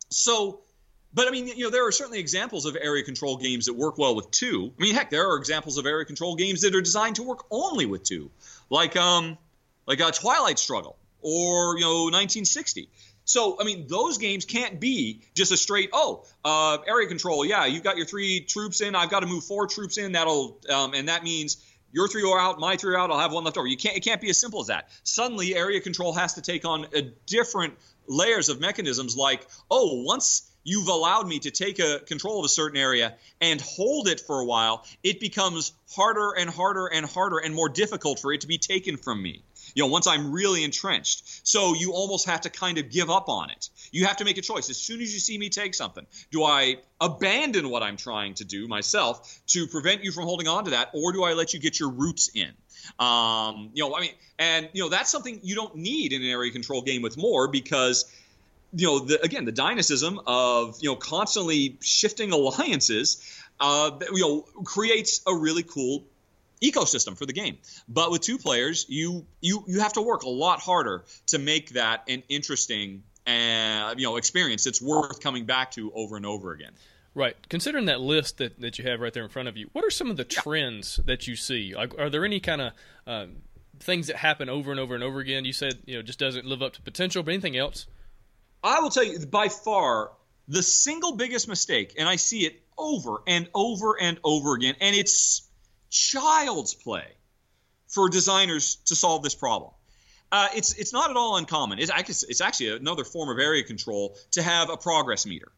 [0.09, 0.61] So,
[1.13, 3.99] but I mean, you know, there are certainly examples of area control games that work
[3.99, 4.73] well with two.
[4.77, 7.45] I mean, heck, there are examples of area control games that are designed to work
[7.51, 8.31] only with two,
[8.71, 9.37] like um,
[9.85, 12.89] like a Twilight Struggle or you know 1960.
[13.23, 17.45] So I mean, those games can't be just a straight oh uh, area control.
[17.45, 18.95] Yeah, you've got your three troops in.
[18.95, 20.13] I've got to move four troops in.
[20.13, 21.57] That'll um, and that means
[21.91, 23.11] your three are out, my three are out.
[23.11, 23.67] I'll have one left over.
[23.67, 23.95] You can't.
[23.95, 24.89] It can't be as simple as that.
[25.03, 27.75] Suddenly, area control has to take on a different
[28.07, 29.15] layers of mechanisms.
[29.15, 33.59] Like oh, once you've allowed me to take a control of a certain area and
[33.61, 38.19] hold it for a while, it becomes harder and harder and harder and more difficult
[38.19, 39.41] for it to be taken from me
[39.73, 41.47] you know, once I'm really entrenched.
[41.47, 43.69] So you almost have to kind of give up on it.
[43.91, 44.69] You have to make a choice.
[44.69, 48.45] As soon as you see me take something, do I abandon what I'm trying to
[48.45, 51.59] do myself to prevent you from holding on to that, or do I let you
[51.59, 52.51] get your roots in?
[52.99, 56.29] Um, you know, I mean, and you know, that's something you don't need in an
[56.29, 58.11] area control game with more because
[58.73, 64.41] you know, the, again, the dynamism of you know constantly shifting alliances, uh, you know,
[64.63, 66.03] creates a really cool
[66.61, 67.57] ecosystem for the game.
[67.87, 71.71] But with two players, you you you have to work a lot harder to make
[71.71, 76.51] that an interesting uh, you know experience that's worth coming back to over and over
[76.51, 76.71] again.
[77.13, 77.35] Right.
[77.49, 79.89] Considering that list that, that you have right there in front of you, what are
[79.89, 80.41] some of the yeah.
[80.41, 81.75] trends that you see?
[81.75, 82.73] Like, are there any kind of
[83.05, 83.37] um,
[83.81, 85.43] things that happen over and over and over again?
[85.43, 87.87] You said you know just doesn't live up to potential, but anything else?
[88.63, 90.11] I will tell you by far
[90.47, 94.95] the single biggest mistake, and I see it over and over and over again, and
[94.95, 95.47] it's
[95.91, 97.05] child's play
[97.87, 99.71] for designers to solve this problem.
[100.31, 101.77] Uh, it's it's not at all uncommon.
[101.77, 101.91] It's,
[102.23, 105.51] it's actually another form of area control to have a progress meter,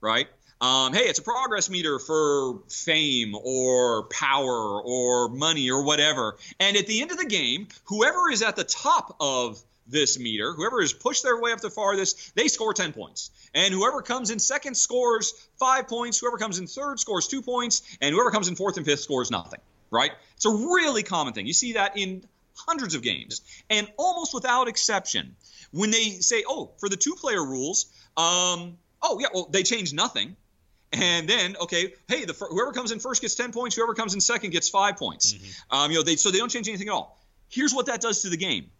[0.00, 0.26] right?
[0.62, 6.38] Um, hey, it's a progress meter for fame or power or money or whatever.
[6.58, 10.54] And at the end of the game, whoever is at the top of this meter,
[10.54, 13.30] whoever has pushed their way up the farthest, they score 10 points.
[13.52, 17.82] And whoever comes in second scores five points, whoever comes in third scores two points,
[18.00, 19.60] and whoever comes in fourth and fifth scores nothing
[19.94, 20.10] right?
[20.36, 21.46] It's a really common thing.
[21.46, 23.40] You see that in hundreds of games.
[23.70, 25.36] And almost without exception,
[25.70, 29.92] when they say, oh, for the two player rules, um, oh, yeah, well, they change
[29.92, 30.36] nothing.
[30.92, 34.20] And then, okay, hey, the whoever comes in first gets 10 points, whoever comes in
[34.20, 35.32] second gets five points.
[35.34, 35.76] Mm-hmm.
[35.76, 37.18] Um, you know, they, so they don't change anything at all.
[37.48, 38.70] Here's what that does to the game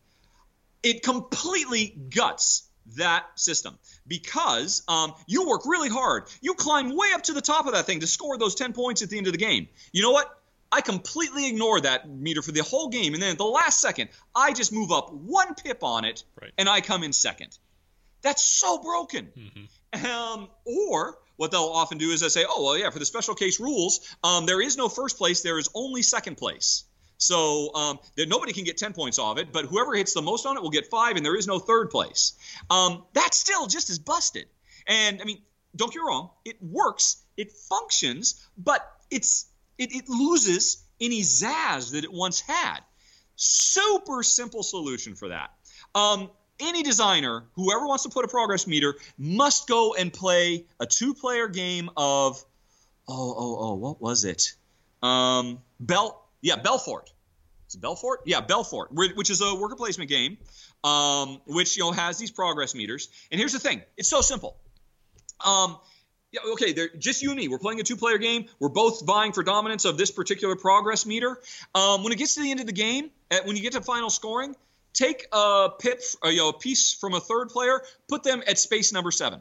[0.82, 6.24] it completely guts that system because um, you work really hard.
[6.42, 9.02] You climb way up to the top of that thing to score those 10 points
[9.02, 9.68] at the end of the game.
[9.92, 10.28] You know what?
[10.74, 14.08] I completely ignore that meter for the whole game, and then at the last second,
[14.34, 16.50] I just move up one pip on it, right.
[16.58, 17.56] and I come in second.
[18.22, 19.28] That's so broken.
[19.38, 20.04] Mm-hmm.
[20.04, 23.36] Um, or what they'll often do is they say, "Oh, well, yeah, for the special
[23.36, 26.82] case rules, um, there is no first place; there is only second place."
[27.18, 30.44] So um, that nobody can get 10 points off it, but whoever hits the most
[30.44, 32.32] on it will get five, and there is no third place.
[32.68, 34.46] Um, that's still just as busted.
[34.88, 35.40] And I mean,
[35.76, 39.46] don't get me wrong, it works, it functions, but it's
[39.78, 42.80] it, it loses any zazz that it once had.
[43.36, 45.50] Super simple solution for that.
[45.94, 50.86] Um, any designer, whoever wants to put a progress meter, must go and play a
[50.86, 52.42] two-player game of,
[53.08, 54.54] oh, oh, oh, what was it?
[55.02, 57.12] Um, Bel, yeah, Belfort.
[57.68, 58.20] Is Belfort?
[58.24, 60.38] Yeah, Belfort, which is a worker placement game,
[60.84, 63.08] um, which you know has these progress meters.
[63.30, 64.56] And here's the thing: it's so simple.
[65.44, 65.78] Um,
[66.34, 67.46] yeah, okay, they're just you and me.
[67.46, 68.46] We're playing a two-player game.
[68.58, 71.38] We're both vying for dominance of this particular progress meter.
[71.74, 73.80] Um, when it gets to the end of the game, at, when you get to
[73.80, 74.56] final scoring,
[74.92, 78.58] take a pip, uh, you know, a piece from a third player, put them at
[78.58, 79.40] space number seven.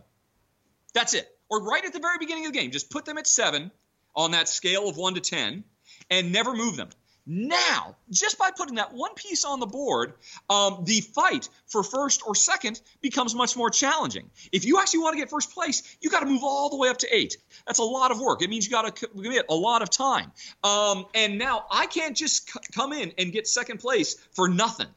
[0.93, 1.27] That's it.
[1.49, 3.71] Or right at the very beginning of the game, just put them at seven
[4.15, 5.63] on that scale of one to ten,
[6.11, 6.89] and never move them.
[7.25, 10.13] Now, just by putting that one piece on the board,
[10.49, 14.29] um, the fight for first or second becomes much more challenging.
[14.51, 16.89] If you actually want to get first place, you got to move all the way
[16.89, 17.37] up to eight.
[17.65, 18.41] That's a lot of work.
[18.41, 20.33] It means you got to commit a lot of time.
[20.65, 24.87] Um, and now I can't just c- come in and get second place for nothing.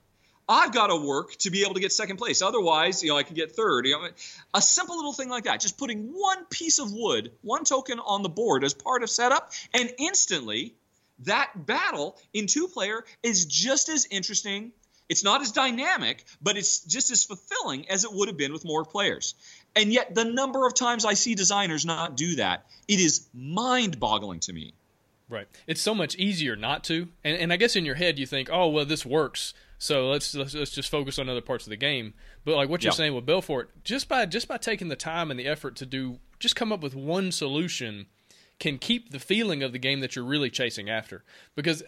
[0.49, 2.43] I've got to work to be able to get second place.
[2.43, 3.87] Otherwise, you know, I can get third.
[3.87, 4.09] You know,
[4.55, 8.23] a simple little thing like that, just putting one piece of wood, one token on
[8.23, 10.75] the board as part of setup, and instantly
[11.21, 14.73] that battle in two player is just as interesting.
[15.09, 18.65] It's not as dynamic, but it's just as fulfilling as it would have been with
[18.65, 19.35] more players.
[19.77, 24.01] And yet, the number of times I see designers not do that, it is mind
[24.01, 24.75] boggling to me.
[25.29, 25.47] Right.
[25.67, 27.09] It's so much easier not to.
[27.25, 30.35] And, and I guess in your head, you think, oh, well, this works So let's,
[30.35, 32.15] let's let's just focus on other parts of the game.
[32.45, 32.97] But like what you're Yeah.
[32.97, 36.19] saying with Belfort, just by just by taking the time and the effort to do
[36.39, 38.07] just come up with one solution
[38.59, 41.25] can keep the feeling of the game that you're really chasing after.
[41.55, 41.83] Because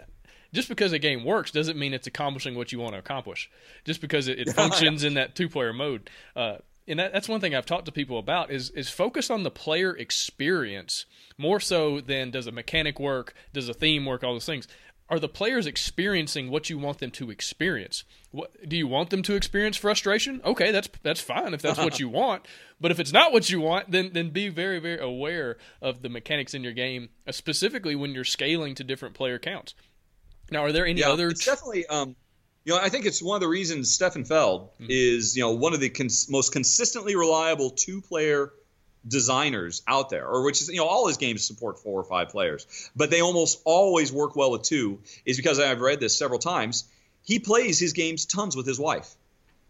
[0.52, 3.50] just because a game works doesn't mean it's accomplishing what you want to accomplish.
[3.84, 6.10] Just because it, it functions in that two player mode.
[6.34, 9.42] Uh, and that, that's one thing I've talked to people about is is focus on
[9.42, 11.04] the player experience
[11.36, 14.66] more so than does a mechanic work, does a theme work, all those things.
[15.10, 18.04] Are the players experiencing what you want them to experience?
[18.30, 20.42] What, do you want them to experience frustration?
[20.44, 22.46] Okay, that's that's fine if that's what you want.
[22.78, 26.10] But if it's not what you want, then then be very very aware of the
[26.10, 29.74] mechanics in your game, uh, specifically when you're scaling to different player counts.
[30.50, 31.28] Now, are there any yeah, other?
[31.28, 31.86] it's definitely.
[31.86, 32.14] Um,
[32.64, 35.72] you know, I think it's one of the reasons Stefan Feld is you know one
[35.72, 38.52] of the cons- most consistently reliable two-player
[39.08, 42.28] designers out there, or which is you know all his games support four or five
[42.28, 45.00] players, but they almost always work well with two.
[45.24, 46.84] Is because I've read this several times.
[47.24, 49.14] He plays his games tons with his wife.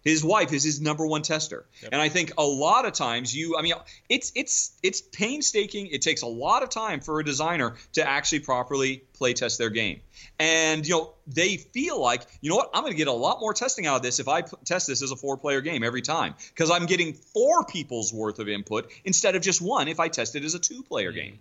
[0.04, 3.56] His wife is his number one tester, and I think a lot of times you,
[3.58, 3.74] I mean,
[4.08, 5.88] it's it's it's painstaking.
[5.88, 9.70] It takes a lot of time for a designer to actually properly play test their
[9.70, 10.00] game,
[10.38, 13.40] and you know they feel like you know what I'm going to get a lot
[13.40, 15.82] more testing out of this if I p- test this as a four player game
[15.82, 20.00] every time because I'm getting four people's worth of input instead of just one if
[20.00, 21.40] I test it as a two player game.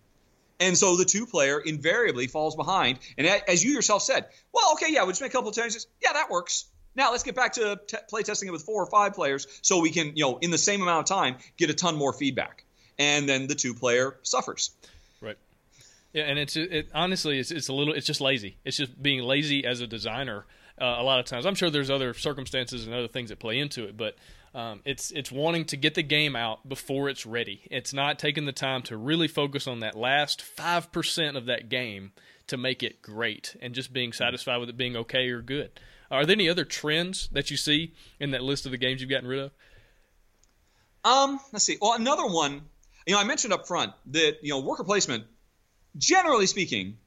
[0.60, 3.00] And so the two player invariably falls behind.
[3.18, 5.86] And as you yourself said, well, okay, yeah, we'll just make a couple of changes.
[6.02, 6.66] Yeah, that works.
[6.98, 9.80] Now let's get back to t- play testing it with four or five players so
[9.80, 12.66] we can, you know, in the same amount of time, get a ton more feedback.
[13.00, 14.72] And then the two player suffers.
[15.22, 15.38] Right.
[16.12, 18.58] Yeah, and it's it honestly it's it's a little it's just lazy.
[18.66, 20.46] It's just being lazy as a designer.
[20.80, 23.58] Uh, a lot of times, I'm sure there's other circumstances and other things that play
[23.58, 24.16] into it, but
[24.54, 27.62] um, it's it's wanting to get the game out before it's ready.
[27.70, 31.70] It's not taking the time to really focus on that last five percent of that
[31.70, 32.12] game
[32.48, 35.72] to make it great, and just being satisfied with it being okay or good.
[36.10, 39.10] Are there any other trends that you see in that list of the games you've
[39.10, 39.52] gotten rid of?
[41.04, 41.78] Um, let's see.
[41.82, 42.62] Well, another one,
[43.06, 45.24] you know, I mentioned up front that, you know, worker placement,
[45.98, 46.98] generally speaking,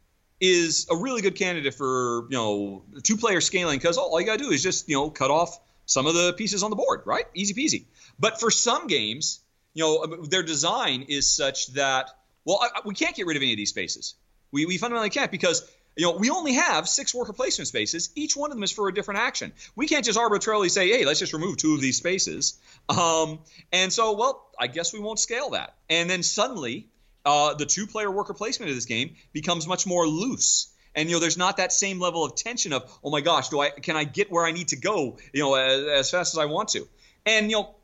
[0.41, 4.39] is a really good candidate for, you know, two player scaling because all you got
[4.39, 7.03] to do is just, you know, cut off some of the pieces on the board,
[7.05, 7.27] right?
[7.35, 7.85] Easy peasy.
[8.19, 9.41] But for some games,
[9.75, 12.11] you know, their design is such that,
[12.45, 14.15] well, I- we can't get rid of any of these spaces.
[14.51, 18.11] We, we fundamentally can't because you know, we only have six worker placement spaces.
[18.15, 19.53] Each one of them is for a different action.
[19.77, 22.59] We can't just arbitrarily say, hey, let's just remove two of these spaces.
[22.89, 23.41] Um,
[23.73, 25.75] and so, well, I guess we won't scale that.
[25.89, 26.89] And then suddenly,
[27.25, 30.73] uh, the two player worker placement of this game becomes much more loose.
[30.95, 33.61] And you know, there's not that same level of tension of, oh my gosh, do
[33.61, 36.39] I can I get where I need to go, you know, as, as fast as
[36.39, 36.89] I want to?
[37.27, 37.75] And you know,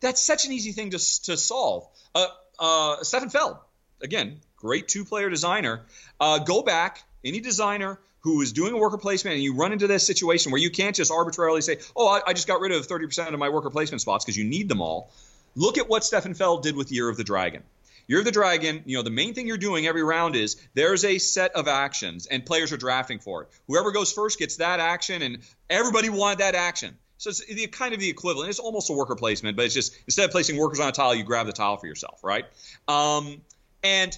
[0.00, 1.86] that's such an easy thing to, to solve.
[2.14, 2.26] Uh,
[2.58, 3.58] uh, Stefan Feld,
[4.02, 5.82] again, great two player designer.
[6.18, 9.86] Uh, go back, any designer who is doing a worker placement and you run into
[9.86, 12.86] this situation where you can't just arbitrarily say, oh, I, I just got rid of
[12.86, 15.10] 30% of my worker placement spots because you need them all.
[15.56, 17.62] Look at what Stefan Feld did with Year of the Dragon.
[18.06, 21.04] Year of the Dragon, you know, the main thing you're doing every round is there's
[21.04, 23.48] a set of actions and players are drafting for it.
[23.68, 26.96] Whoever goes first gets that action and everybody wanted that action.
[27.18, 28.50] So it's the, kind of the equivalent.
[28.50, 31.14] It's almost a worker placement, but it's just instead of placing workers on a tile,
[31.14, 32.44] you grab the tile for yourself, right?
[32.88, 33.40] Um,
[33.84, 34.16] and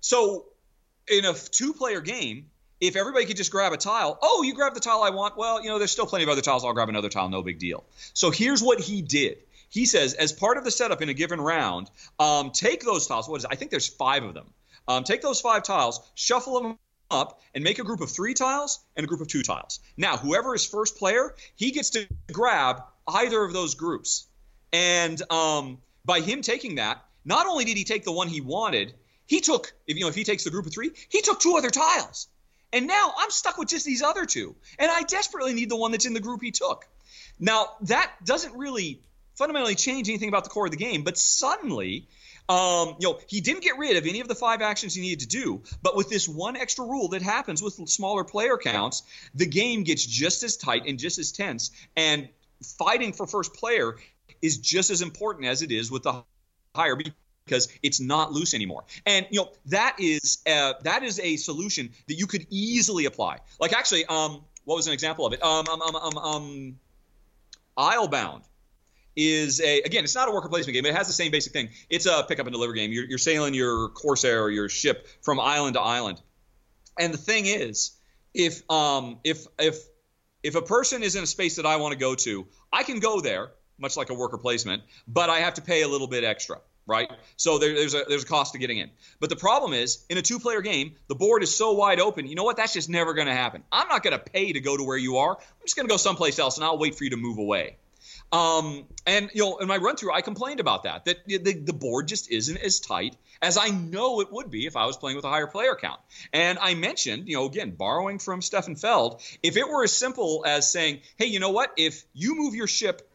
[0.00, 0.46] so
[1.08, 4.80] in a two-player game, if everybody could just grab a tile, oh, you grab the
[4.80, 5.36] tile I want.
[5.36, 6.64] Well, you know, there's still plenty of other tiles.
[6.64, 7.28] I'll grab another tile.
[7.28, 7.84] No big deal.
[8.12, 9.38] So here's what he did.
[9.70, 13.28] He says, as part of the setup in a given round, um, take those tiles.
[13.28, 13.50] What is it?
[13.50, 14.52] I think there's five of them.
[14.86, 16.78] Um, take those five tiles, shuffle them
[17.10, 19.80] up, and make a group of three tiles and a group of two tiles.
[19.96, 24.26] Now, whoever is first player, he gets to grab either of those groups.
[24.72, 28.94] And um, by him taking that, not only did he take the one he wanted,
[29.26, 31.56] he took, if you know, if he takes the group of three, he took two
[31.56, 32.28] other tiles.
[32.72, 34.56] And now I'm stuck with just these other two.
[34.78, 36.86] And I desperately need the one that's in the group he took.
[37.38, 39.00] Now, that doesn't really
[39.36, 42.08] fundamentally change anything about the core of the game, but suddenly,
[42.48, 45.20] um, you know, he didn't get rid of any of the five actions he needed
[45.20, 45.62] to do.
[45.82, 49.02] But with this one extra rule that happens with smaller player counts,
[49.34, 51.70] the game gets just as tight and just as tense.
[51.96, 52.28] And
[52.78, 53.96] fighting for first player
[54.42, 56.22] is just as important as it is with the
[56.74, 56.96] higher
[57.44, 58.84] because it's not loose anymore.
[59.06, 63.38] And you know that is uh, that is a solution that you could easily apply.
[63.60, 65.42] Like actually, um, what was an example of it?
[65.42, 66.76] Um, um, um, um, um
[67.76, 68.42] Islebound
[69.16, 70.86] is a again, it's not a worker placement game.
[70.86, 71.70] It has the same basic thing.
[71.90, 72.92] It's a pick up and deliver game.
[72.92, 76.20] You're, you're sailing your corsair or your ship from island to island,
[76.98, 77.92] and the thing is,
[78.32, 79.76] if um if if
[80.42, 83.00] if a person is in a space that I want to go to, I can
[83.00, 86.22] go there, much like a worker placement, but I have to pay a little bit
[86.22, 86.58] extra.
[86.86, 87.10] Right?
[87.36, 88.90] So there, there's a there's a cost to getting in.
[89.20, 92.26] But the problem is, in a two-player game, the board is so wide open.
[92.26, 92.56] You know what?
[92.56, 93.62] That's just never going to happen.
[93.72, 95.32] I'm not going to pay to go to where you are.
[95.32, 97.76] I'm just going to go someplace else, and I'll wait for you to move away.
[98.32, 101.04] Um, and you know, in my run through, I complained about that.
[101.04, 104.76] That the, the board just isn't as tight as I know it would be if
[104.76, 106.00] I was playing with a higher player count.
[106.32, 110.44] And I mentioned, you know, again, borrowing from Stefan Feld, if it were as simple
[110.46, 111.72] as saying, hey, you know what?
[111.76, 113.08] If you move your ship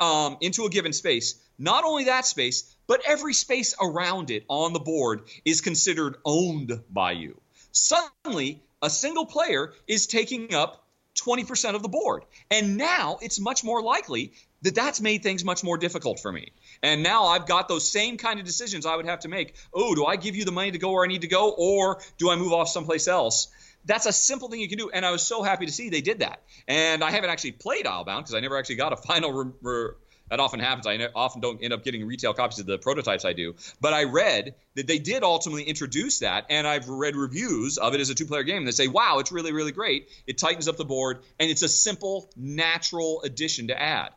[0.00, 4.72] um, into a given space, not only that space, but every space around it on
[4.72, 7.40] the board is considered owned by you.
[7.70, 10.84] Suddenly, a single player is taking up
[11.18, 12.24] 20% of the board.
[12.50, 14.32] And now it's much more likely
[14.62, 16.52] that that's made things much more difficult for me.
[16.82, 19.54] And now I've got those same kind of decisions I would have to make.
[19.72, 22.00] Oh, do I give you the money to go where I need to go, or
[22.18, 23.48] do I move off someplace else?
[23.84, 24.90] That's a simple thing you can do.
[24.90, 26.42] And I was so happy to see they did that.
[26.66, 29.90] And I haven't actually played Islebound because I never actually got a final re- re-
[30.30, 30.86] that often happens.
[30.86, 33.54] I often don't end up getting retail copies of the prototypes I do.
[33.80, 38.00] But I read that they did ultimately introduce that, and I've read reviews of it
[38.00, 40.08] as a two player game that say, wow, it's really, really great.
[40.26, 44.10] It tightens up the board, and it's a simple, natural addition to add.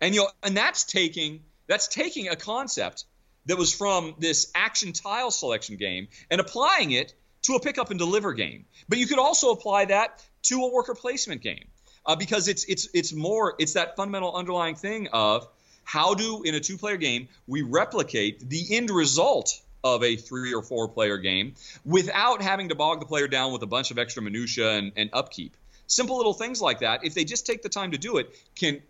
[0.00, 3.04] And you know, and that's taking that's taking a concept
[3.46, 7.90] that was from this action tile selection game and applying it to a pick up
[7.90, 8.66] and deliver game.
[8.88, 11.64] But you could also apply that to a worker placement game
[12.06, 15.46] uh, because it's it's it's more it's that fundamental underlying thing of
[15.84, 20.52] how do in a two player game we replicate the end result of a three
[20.52, 21.54] or four player game
[21.84, 25.10] without having to bog the player down with a bunch of extra minutia and, and
[25.12, 25.56] upkeep.
[25.86, 28.82] Simple little things like that, if they just take the time to do it, can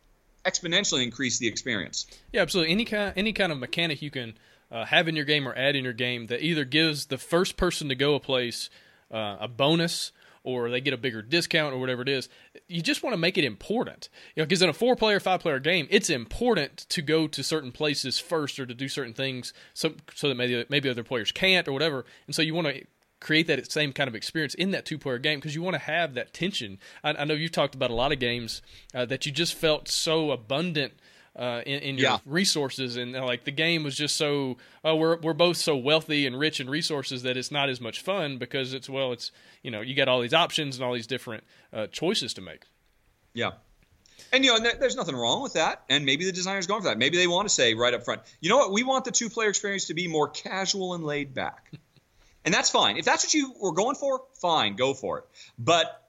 [0.47, 2.07] exponentially increase the experience.
[2.33, 2.73] Yeah, absolutely.
[2.73, 4.35] Any kind any kind of mechanic you can
[4.71, 7.57] uh, have in your game or add in your game that either gives the first
[7.57, 8.71] person to go a place
[9.13, 10.13] uh, a bonus
[10.47, 12.29] or they get a bigger discount or whatever it is.
[12.69, 15.89] You just want to make it important, you know, because in a four-player, five-player game,
[15.91, 20.29] it's important to go to certain places first or to do certain things so so
[20.29, 22.07] that maybe maybe other players can't or whatever.
[22.27, 22.85] And so you want to
[23.19, 26.15] create that same kind of experience in that two-player game because you want to have
[26.15, 26.79] that tension.
[27.03, 28.63] I, I, know you've talked about a lot of games
[28.95, 30.93] uh, that you just felt so abundant
[31.39, 32.19] uh, in, in, your yeah.
[32.25, 36.27] resources, and uh, like the game was just so uh, we're we're both so wealthy
[36.27, 39.33] and rich in resources that it's not as much fun because it's well it's
[39.63, 42.65] you know you got all these options and all these different uh, choices to make.
[43.35, 43.53] Yeah.
[44.33, 45.83] And you know, there's nothing wrong with that.
[45.91, 46.99] And maybe the designer's going for that.
[46.99, 48.73] Maybe they want to say right up front, you know what?
[48.73, 51.71] We want the two-player experience to be more casual and laid back,
[52.45, 52.97] and that's fine.
[52.97, 55.25] If that's what you were going for, fine, go for it.
[55.59, 56.03] But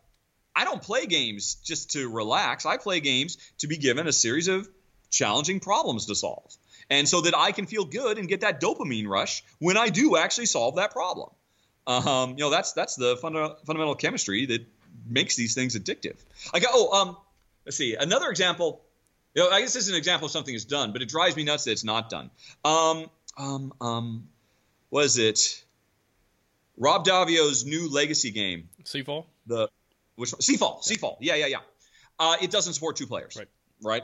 [0.56, 2.66] I don't play games just to relax.
[2.66, 4.68] I play games to be given a series of
[5.10, 6.56] challenging problems to solve.
[6.90, 10.16] And so that I can feel good and get that dopamine rush when I do
[10.16, 11.30] actually solve that problem.
[11.86, 14.66] Um, you know, that's that's the funda- fundamental chemistry that
[15.06, 16.16] makes these things addictive.
[16.54, 17.18] I got oh um
[17.66, 18.82] let's see another example.
[19.34, 21.36] You know, I guess this is an example of something is done, but it drives
[21.36, 22.30] me nuts that it's not done.
[22.66, 24.28] Um um um
[24.90, 25.64] was it
[26.78, 28.70] Rob Daviau's new legacy game?
[28.84, 29.26] Seafall.
[29.46, 29.70] The
[30.16, 30.96] which Seafall, yeah.
[30.96, 31.18] Seafall.
[31.20, 31.58] Yeah, yeah, yeah.
[32.20, 33.36] Uh, it doesn't support two players.
[33.38, 33.48] Right.
[33.82, 34.04] Right.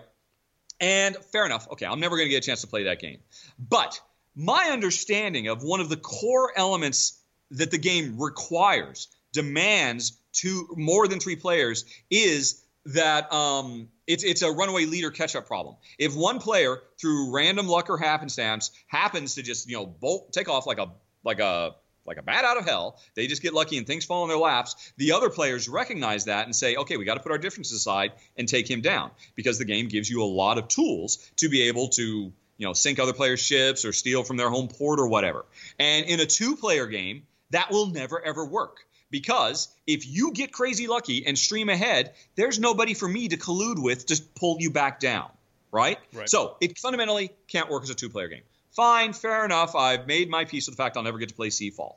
[0.84, 1.66] And fair enough.
[1.72, 3.20] Okay, I'm never going to get a chance to play that game.
[3.58, 4.02] But
[4.36, 7.22] my understanding of one of the core elements
[7.52, 14.42] that the game requires, demands to more than three players, is that um, it's it's
[14.42, 15.78] a runaway leader catch up problem.
[15.98, 20.50] If one player through random luck or happenstance happens to just you know bolt take
[20.50, 20.92] off like a
[21.24, 21.76] like a
[22.06, 23.00] like a bat out of hell.
[23.16, 24.94] They just get lucky and things fall in their laps.
[24.98, 28.14] The other players recognize that and say, okay, we got to put our differences aside
[28.38, 31.64] and take him down because the game gives you a lot of tools to be
[31.64, 35.08] able to, you know, sink other players' ships or steal from their home port or
[35.08, 35.46] whatever.
[35.80, 40.52] And in a two player game, that will never ever work because if you get
[40.52, 44.72] crazy lucky and stream ahead, there's nobody for me to collude with to pull you
[44.72, 45.30] back down.
[45.72, 45.98] Right?
[46.14, 46.30] right.
[46.30, 48.42] So it fundamentally can't work as a two player game.
[48.76, 49.76] Fine, fair enough.
[49.76, 51.96] I've made my peace with the fact I'll never get to play Seafall.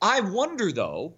[0.00, 1.14] I wonder, though,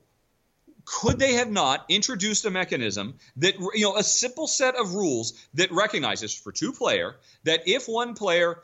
[0.85, 5.32] could they have not introduced a mechanism that, you know, a simple set of rules
[5.55, 8.62] that recognizes for two player that if one player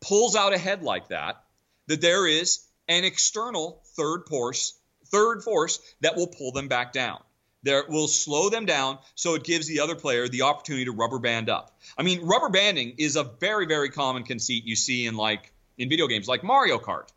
[0.00, 1.42] pulls out ahead like that,
[1.86, 4.74] that there is an external third force,
[5.06, 7.20] third force that will pull them back down.
[7.66, 11.18] There will slow them down so it gives the other player the opportunity to rubber
[11.18, 11.76] band up.
[11.98, 15.88] I mean, rubber banding is a very, very common conceit you see in like in
[15.88, 17.08] video games like Mario Kart.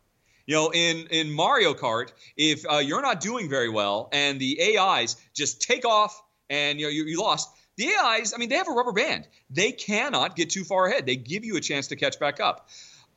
[0.46, 4.76] You know, in in Mario Kart, if uh, you're not doing very well and the
[4.76, 8.56] AIs just take off and you know you, you lost, the AIs, I mean, they
[8.56, 9.28] have a rubber band.
[9.50, 11.06] They cannot get too far ahead.
[11.06, 12.68] They give you a chance to catch back up.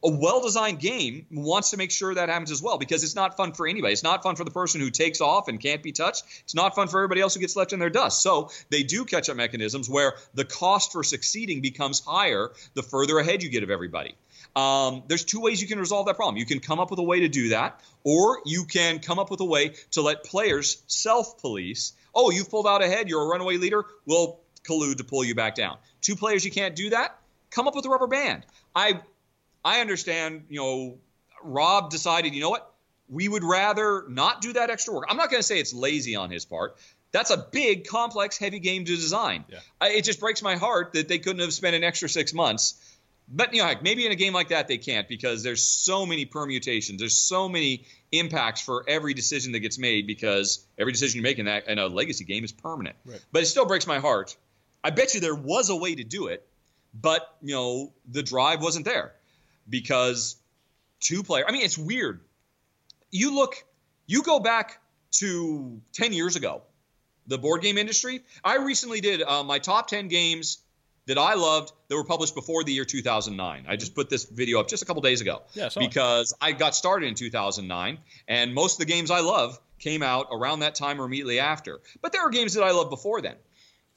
[0.03, 3.53] A well-designed game wants to make sure that happens as well because it's not fun
[3.53, 3.93] for anybody.
[3.93, 6.25] It's not fun for the person who takes off and can't be touched.
[6.43, 8.21] It's not fun for everybody else who gets left in their dust.
[8.21, 13.17] So they do catch up mechanisms where the cost for succeeding becomes higher the further
[13.17, 14.15] ahead you get of everybody.
[14.55, 16.37] Um, there's two ways you can resolve that problem.
[16.37, 19.31] You can come up with a way to do that, or you can come up
[19.31, 21.93] with a way to let players self-police.
[22.13, 23.09] Oh, you've pulled out ahead.
[23.09, 23.85] You're a runaway leader.
[24.05, 25.77] We'll collude to pull you back down.
[26.01, 27.17] Two players, you can't do that.
[27.49, 28.45] Come up with a rubber band.
[28.75, 29.01] I
[29.63, 30.97] I understand, you know,
[31.43, 32.73] Rob decided, you know what?
[33.09, 35.05] We would rather not do that extra work.
[35.09, 36.77] I'm not going to say it's lazy on his part.
[37.11, 39.45] That's a big, complex, heavy game to design.
[39.47, 39.59] Yeah.
[39.79, 42.75] I, it just breaks my heart that they couldn't have spent an extra six months.
[43.29, 46.25] But you know, maybe in a game like that they can't because there's so many
[46.25, 46.99] permutations.
[46.99, 51.39] There's so many impacts for every decision that gets made because every decision you make
[51.39, 52.95] in that in a legacy game is permanent.
[53.05, 53.23] Right.
[53.31, 54.35] But it still breaks my heart.
[54.83, 56.45] I bet you there was a way to do it,
[56.93, 59.13] but you know the drive wasn't there
[59.67, 60.35] because
[60.99, 61.45] two player.
[61.47, 62.21] I mean, it's weird.
[63.11, 63.63] You look,
[64.07, 64.81] you go back
[65.13, 66.63] to 10 years ago,
[67.27, 68.21] the board game industry.
[68.43, 70.59] I recently did uh, my top 10 games
[71.05, 73.65] that I loved that were published before the year 2009.
[73.67, 76.75] I just put this video up just a couple days ago yeah, because I got
[76.75, 77.97] started in 2009,
[78.27, 81.81] and most of the games I love came out around that time or immediately after.
[82.01, 83.35] But there are games that I loved before then.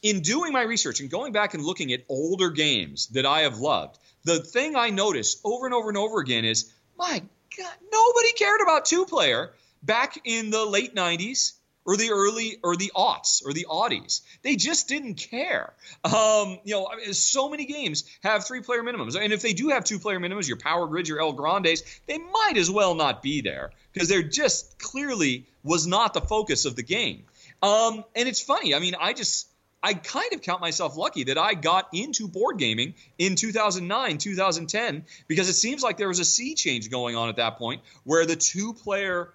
[0.06, 3.58] In doing my research and going back and looking at older games that I have
[3.58, 7.20] loved, the thing I notice over and over and over again is, my
[7.58, 9.50] God, nobody cared about two player
[9.82, 11.54] back in the late 90s
[11.84, 14.20] or the early or the aughts or the Audis.
[14.42, 15.72] They just didn't care.
[16.04, 19.82] Um, you know, so many games have three player minimums, and if they do have
[19.82, 23.40] two player minimums, your Power Grids, your El Grandes, they might as well not be
[23.40, 27.24] there because they're just clearly was not the focus of the game.
[27.60, 28.72] Um, and it's funny.
[28.72, 29.48] I mean, I just
[29.82, 35.04] I kind of count myself lucky that I got into board gaming in 2009, 2010,
[35.28, 38.26] because it seems like there was a sea change going on at that point where
[38.26, 39.32] the two player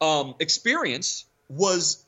[0.00, 2.04] um, experience was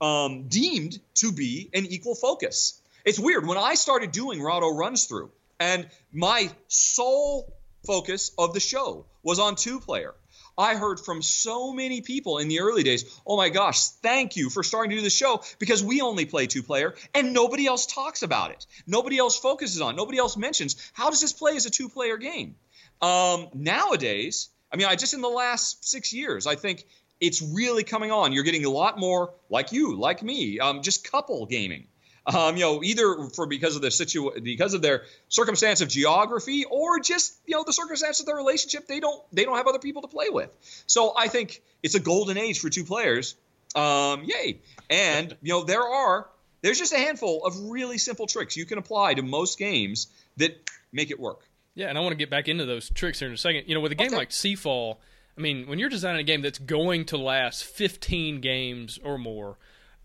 [0.00, 2.80] um, deemed to be an equal focus.
[3.04, 3.46] It's weird.
[3.46, 7.52] When I started doing Rahdo runs through, and my sole
[7.86, 10.14] focus of the show was on two player,
[10.58, 14.50] I heard from so many people in the early days, oh my gosh, thank you
[14.50, 17.86] for starting to do the show because we only play two player and nobody else
[17.86, 18.66] talks about it.
[18.86, 22.16] Nobody else focuses on, nobody else mentions how does this play as a two player
[22.16, 22.56] game?
[23.02, 26.86] Um, nowadays, I mean, I just in the last six years, I think
[27.20, 28.32] it's really coming on.
[28.32, 31.86] You're getting a lot more like you, like me, um, just couple gaming
[32.26, 36.64] um, you know, either for because of their situ because of their circumstance of geography
[36.64, 38.88] or just you know the circumstance of their relationship.
[38.88, 40.50] They don't they don't have other people to play with.
[40.86, 43.36] So I think it's a golden age for two players.
[43.74, 44.58] Um, yay!
[44.90, 46.26] And you know there are
[46.62, 50.58] there's just a handful of really simple tricks you can apply to most games that
[50.92, 51.40] make it work.
[51.74, 53.64] Yeah, and I want to get back into those tricks here in a second.
[53.66, 54.16] You know, with a game okay.
[54.16, 54.96] like Seafall,
[55.38, 59.58] I mean, when you're designing a game that's going to last 15 games or more,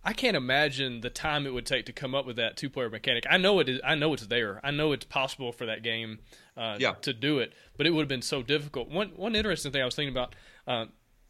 [0.03, 3.25] I can't imagine the time it would take to come up with that two-player mechanic.
[3.29, 3.79] I know it is.
[3.83, 4.59] I know it's there.
[4.63, 6.19] I know it's possible for that game
[6.57, 6.93] uh, yeah.
[7.01, 8.89] to do it, but it would have been so difficult.
[8.89, 10.35] One one interesting thing I was thinking about
[10.67, 10.85] uh,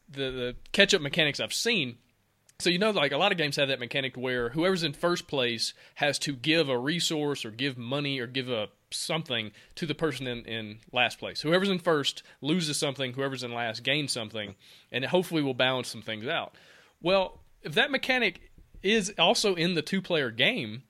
[0.10, 1.98] the the catch-up mechanics I've seen.
[2.60, 5.28] So you know, like a lot of games have that mechanic where whoever's in first
[5.28, 9.96] place has to give a resource or give money or give a something to the
[9.96, 11.42] person in, in last place.
[11.42, 13.14] Whoever's in first loses something.
[13.14, 14.56] Whoever's in last gains something,
[14.92, 16.56] and it hopefully will balance some things out.
[17.02, 18.51] Well, if that mechanic
[18.84, 20.84] is also in the two player game,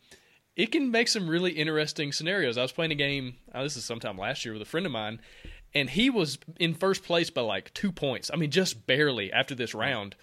[0.56, 2.58] it can make some really interesting scenarios.
[2.58, 4.92] I was playing a game, oh, this is sometime last year with a friend of
[4.92, 5.20] mine,
[5.74, 8.30] and he was in first place by like two points.
[8.34, 10.16] I mean, just barely after this round.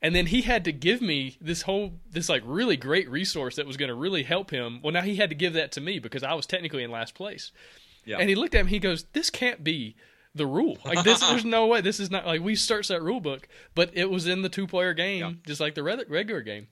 [0.00, 3.66] And then he had to give me this whole, this like really great resource that
[3.66, 4.80] was going to really help him.
[4.82, 7.14] Well, now he had to give that to me because I was technically in last
[7.14, 7.52] place.
[8.06, 8.18] Yeah.
[8.18, 9.96] And he looked at me, he goes, This can't be
[10.34, 10.78] the rule.
[10.84, 11.80] Like this, there's no way.
[11.80, 14.66] This is not like we searched that rule book, but it was in the two
[14.66, 15.32] player game, yeah.
[15.46, 16.68] just like the regular game.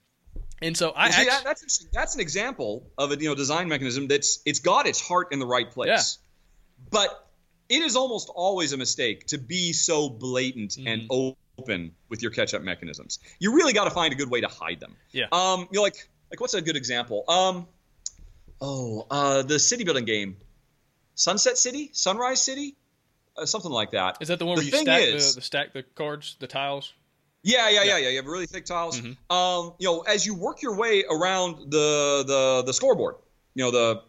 [0.63, 4.09] And so I see, actually, that's that's an example of a you know design mechanism
[4.09, 5.89] that's it's got its heart in the right place.
[5.89, 6.89] Yeah.
[6.91, 7.29] But
[7.69, 10.87] it is almost always a mistake to be so blatant mm.
[10.87, 13.19] and open with your catch-up mechanisms.
[13.39, 14.97] You really got to find a good way to hide them.
[15.11, 15.27] Yeah.
[15.33, 17.25] Um, you know, like like what's a good example?
[17.29, 17.67] Um,
[18.61, 20.37] oh, uh, the city building game,
[21.15, 22.77] Sunset City, Sunrise City,
[23.37, 24.19] uh, something like that.
[24.21, 26.47] Is that the one the where you stack is, the, the stack the cards, the
[26.47, 26.93] tiles?
[27.43, 28.09] Yeah, yeah, yeah, yeah.
[28.11, 29.01] You have really thick tiles.
[29.01, 29.37] Mm-hmm.
[29.37, 33.17] Um, you know, as you work your way around the the the scoreboard,
[33.55, 34.03] you know the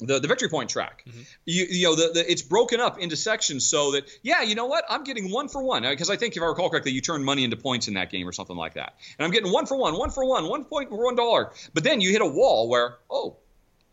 [0.00, 1.04] the, the victory point track.
[1.08, 1.20] Mm-hmm.
[1.44, 4.66] You, you know, the, the, it's broken up into sections so that, yeah, you know
[4.66, 4.84] what?
[4.88, 5.82] I'm getting one for one.
[5.82, 8.28] Because I think, if I recall correctly, you turn money into points in that game
[8.28, 8.94] or something like that.
[9.18, 11.52] And I'm getting one for one, one for one, one point for one dollar.
[11.74, 13.38] But then you hit a wall where, oh,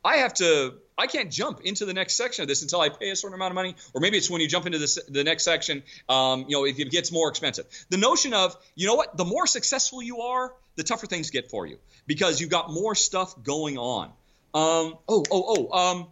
[0.03, 3.09] I have to I can't jump into the next section of this until I pay
[3.09, 5.43] a certain amount of money, or maybe it's when you jump into this, the next
[5.43, 7.65] section, um, you know, it, it gets more expensive.
[7.89, 11.49] The notion of, you know what, the more successful you are, the tougher things get
[11.49, 11.77] for you
[12.07, 14.07] because you've got more stuff going on.
[14.53, 16.07] Um, oh, oh, oh, um,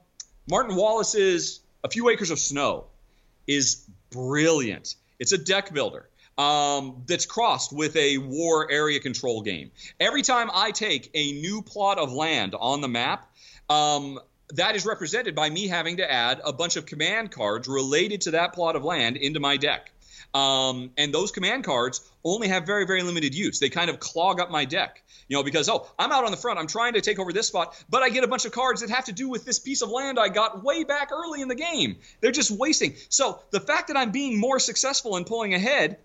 [0.49, 2.85] Martin Wallace's A Few Acres of Snow
[3.47, 4.95] is brilliant.
[5.19, 9.71] It's a deck builder um, that's crossed with a war area control game.
[9.99, 13.31] Every time I take a new plot of land on the map,
[13.69, 14.19] um,
[14.53, 18.31] that is represented by me having to add a bunch of command cards related to
[18.31, 19.91] that plot of land into my deck.
[20.33, 23.59] Um, and those command cards only have very, very limited use.
[23.59, 26.37] They kind of clog up my deck, you know, because, oh, I'm out on the
[26.37, 26.57] front.
[26.57, 28.89] I'm trying to take over this spot, but I get a bunch of cards that
[28.89, 31.55] have to do with this piece of land I got way back early in the
[31.55, 31.97] game.
[32.19, 32.95] They're just wasting.
[33.09, 35.97] So the fact that I'm being more successful in pulling ahead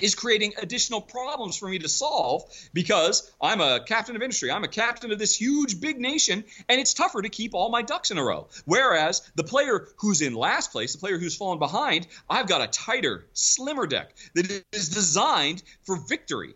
[0.00, 4.50] is creating additional problems for me to solve because I'm a captain of industry.
[4.50, 7.82] I'm a captain of this huge big nation, and it's tougher to keep all my
[7.82, 8.48] ducks in a row.
[8.64, 12.66] Whereas the player who's in last place, the player who's fallen behind, I've got a
[12.66, 16.54] tighter, slimmer deck that is designed for victory.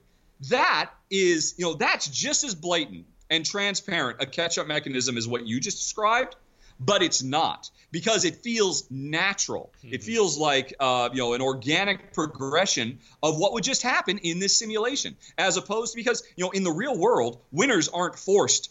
[0.49, 5.28] That is, you know, that's just as blatant and transparent a catch up mechanism as
[5.28, 6.36] what you just described
[6.80, 9.72] but it's not because it feels natural.
[9.78, 9.94] Mm-hmm.
[9.94, 14.38] It feels like uh, you know an organic progression of what would just happen in
[14.38, 18.70] this simulation, as opposed to because you know in the real world, winners aren't forced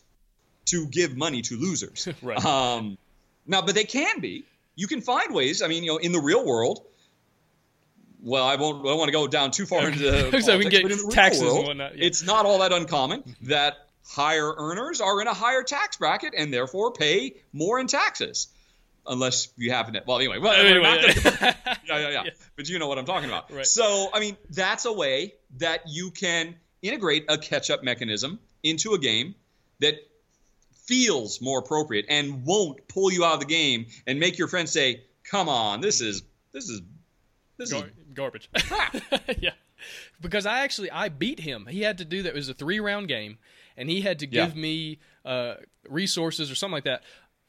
[0.66, 2.08] to give money to losers.
[2.22, 2.44] right.
[2.44, 2.98] Um,
[3.46, 4.46] now, but they can be.
[4.76, 5.62] You can find ways.
[5.62, 6.84] I mean, you know, in the real world.
[8.22, 8.82] Well, I won't.
[8.82, 11.44] I don't want to go down too far into the so we can get taxes
[11.44, 11.98] world, and whatnot.
[11.98, 12.06] Yeah.
[12.06, 16.54] It's not all that uncommon that higher earners are in a higher tax bracket and
[16.54, 18.48] therefore pay more in taxes.
[19.10, 21.08] Unless you happen to, well, anyway, well, Anyway, gonna-
[21.66, 21.76] yeah.
[21.86, 22.30] yeah, yeah, yeah.
[22.58, 23.50] But you know what I'm talking about.
[23.50, 23.66] Right.
[23.66, 28.94] So, I mean, that's a way that you can integrate a catch up mechanism into
[28.96, 29.34] a game
[29.80, 29.96] that
[30.86, 34.72] feels more appropriate and won't pull you out of the game and make your friends
[34.72, 36.82] say, "Come on, this is this is
[37.58, 37.84] this is
[38.14, 38.50] garbage.
[39.40, 39.52] yeah,
[40.22, 41.68] because I actually I beat him.
[41.70, 42.30] He had to do that.
[42.30, 43.38] It was a three round game,
[43.76, 44.46] and he had to Yeah.
[44.46, 45.56] give me uh,
[45.90, 47.04] resources or something like that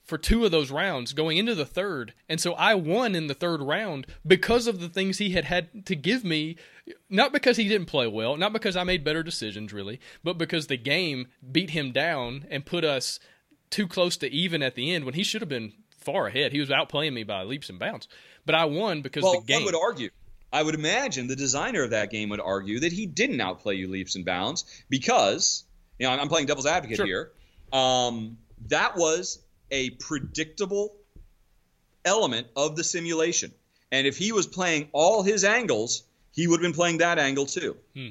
[0.05, 2.15] for two of those rounds going into the third.
[2.31, 5.85] And so I won in the third round because of the things he had had
[5.87, 6.57] to give me.
[7.11, 10.67] Not because he didn't play well, not because I made better decisions really, but because
[10.69, 13.21] the game beat him down and put us
[13.71, 16.53] too close to even at the end when he should have been far ahead.
[16.53, 18.09] He was outplaying me by leaps and bounds.
[18.47, 19.57] But I won because well, the game.
[19.65, 20.09] one would argue.
[20.53, 23.89] I would imagine the designer of that game would argue that he didn't outplay you
[23.89, 25.65] leaps and bounds because,
[25.99, 27.07] you know, I'm playing devil's advocate Sure.
[27.07, 27.33] here.
[27.73, 28.39] Um,
[28.69, 29.41] that was
[29.71, 30.95] a predictable
[32.05, 33.53] element of the simulation.
[33.93, 37.47] And if he was playing all his angles, he would have been playing that angle
[37.47, 37.77] too.
[37.95, 38.09] Hmm.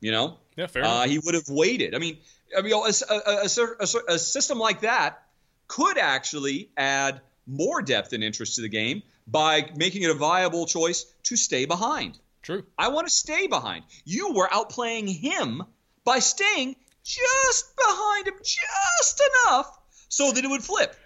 [0.00, 1.94] You know, yeah, fair uh, he would have waited.
[1.94, 2.18] I mean,
[2.56, 3.48] I mean, a, a, a,
[3.80, 5.22] a, a system like that
[5.66, 10.66] could actually add more depth and interest to the game by making it a viable
[10.66, 12.18] choice to stay behind.
[12.42, 12.64] True.
[12.78, 13.84] I want to stay behind.
[14.04, 15.62] You were outplaying him
[16.04, 20.96] by staying just behind him, just enough so that it would flip.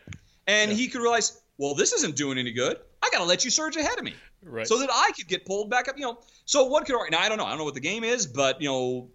[0.47, 0.77] And Yeah.
[0.77, 2.79] he could realize, well, this isn't doing any good.
[3.03, 4.67] I got to let you surge ahead of me Right.
[4.67, 5.97] so that I could get pulled back up.
[5.99, 6.97] You know, so what could.
[7.11, 7.45] Now I don't know.
[7.45, 9.11] I don't know what the game is, but you know,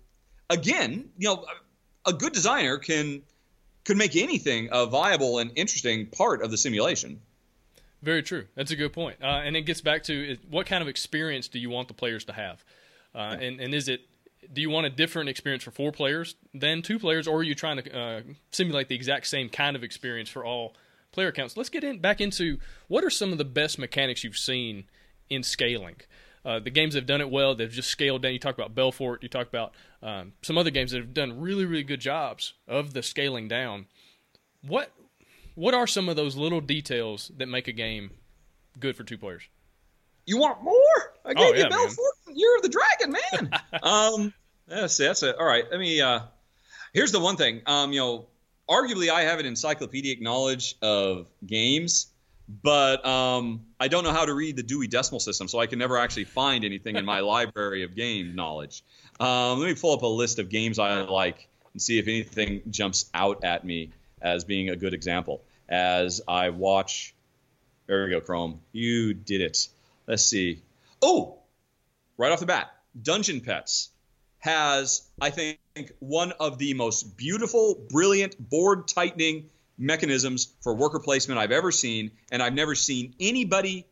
[0.50, 1.46] again, you know,
[2.06, 3.24] a good designer can
[3.86, 7.22] could make anything a viable and interesting part of the simulation.
[8.02, 8.46] Very true.
[8.56, 9.18] That's a good point.
[9.22, 11.94] Uh, and it gets back to is- what kind of experience do you want the
[11.94, 12.64] players to have?
[13.16, 14.02] Uh, and, and is it,
[14.54, 17.56] do you want a different experience for four players than two players, or are you
[17.56, 18.22] trying to uh,
[18.52, 20.76] simulate the exact same kind of experience for all
[21.12, 21.58] player counts?
[21.58, 24.86] Let's get in back into what are some of the best mechanics you've seen
[25.30, 25.96] in scaling.
[26.46, 28.32] Uh, the games that have done it well, they've just scaled down.
[28.32, 31.66] You talk about Belfort, you talk about um, some other games that have done really,
[31.66, 33.88] really good jobs of the scaling down.
[34.62, 34.92] What
[35.58, 38.12] what are some of those little details that make a game
[38.80, 39.42] good for two players?
[40.28, 41.14] You want more?
[41.26, 41.72] I gave Oh, you yeah, man.
[41.72, 41.98] Belfort.
[42.32, 43.60] You're the dragon, man.
[43.84, 44.34] um,
[44.68, 45.36] that's that's it.
[45.40, 45.64] All right.
[45.72, 46.00] Let me.
[46.00, 46.20] Uh,
[46.94, 47.64] here's the one thing.
[47.66, 48.28] Um, you know,
[48.70, 52.08] arguably I have an encyclopedic knowledge of games,
[52.62, 55.80] but um, I don't know how to read the Dewey Decimal System, so I can
[55.80, 58.84] never actually find anything in my library of game knowledge.
[59.20, 62.62] Um, let me pull up a list of games I like and see if anything
[62.70, 63.90] jumps out at me
[64.34, 65.44] as being a good example.
[65.70, 67.14] As I watch,
[67.88, 68.62] there we go, Chrome.
[68.72, 69.68] You did it.
[70.08, 70.62] Let's see.
[71.02, 71.40] Oh,
[72.18, 72.72] right off the bat,
[73.02, 73.90] Dungeon Petz
[74.40, 75.60] has, I think,
[76.00, 82.12] one of the most beautiful, brilliant, board tightening mechanisms for worker placement I've ever seen,
[82.32, 83.86] and I've never seen anybody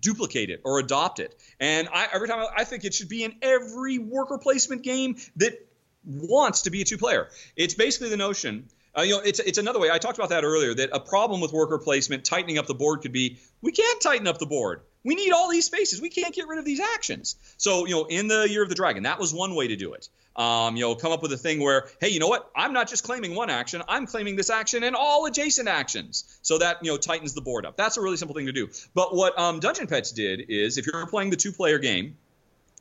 [0.00, 1.34] duplicate it or adopt it.
[1.60, 5.16] And I, every time I, I think it should be in every worker placement game
[5.36, 5.54] that
[6.04, 7.28] wants to be a two player.
[7.56, 9.90] It's basically the notion Uh, you know, it's it's another way.
[9.90, 10.74] I talked about that earlier.
[10.74, 14.26] That a problem with worker placement, tightening up the board, could be we can't tighten
[14.26, 14.82] up the board.
[15.02, 16.00] We need all these spaces.
[16.00, 17.36] We can't get rid of these actions.
[17.58, 19.92] So, you know, in the year of the dragon, that was one way to do
[19.92, 20.08] it.
[20.34, 22.50] Um, you know, come up with a thing where, hey, you know what?
[22.56, 23.82] I'm not just claiming one action.
[23.86, 26.38] I'm claiming this action and all adjacent actions.
[26.42, 27.76] So that you know tightens the board up.
[27.76, 28.70] That's a really simple thing to do.
[28.94, 32.16] But what um, Dungeon Petz did is, if you're playing the two-player game,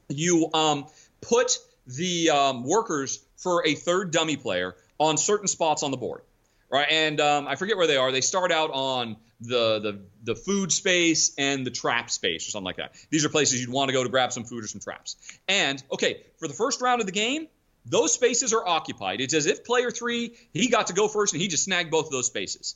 [0.10, 0.86] you um,
[1.22, 1.58] put
[1.88, 6.22] the um, workers for a third dummy player on certain spots on the board,
[6.70, 6.88] right?
[6.90, 8.12] And um, I forget where they are.
[8.12, 12.66] They start out on the, the the food space and the trap space or something
[12.66, 12.96] like that.
[13.10, 15.18] These are places you'd want to go to grab some food or some traps.
[15.48, 17.48] And okay, for the first round of the game,
[17.86, 19.22] those spaces are occupied.
[19.22, 22.06] It's as if player three he got to go first and he just snagged both
[22.06, 22.76] of those spaces.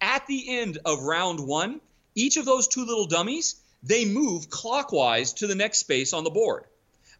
[0.00, 1.80] At the end of round one,
[2.14, 6.30] each of those two little dummies they move clockwise to the next space on the
[6.30, 6.64] board.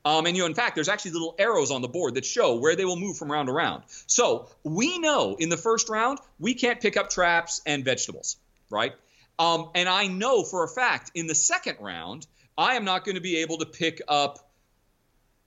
[0.08, 2.56] Um, and you know, in fact, there's actually little arrows on the board that show
[2.56, 3.82] where they will move from round to round.
[4.06, 8.38] So we know in the first round we can't pick up traps and vegetables,
[8.70, 8.94] right?
[9.38, 13.16] Um, and I know for a fact in the second round I am not going
[13.16, 14.38] to be able to pick up.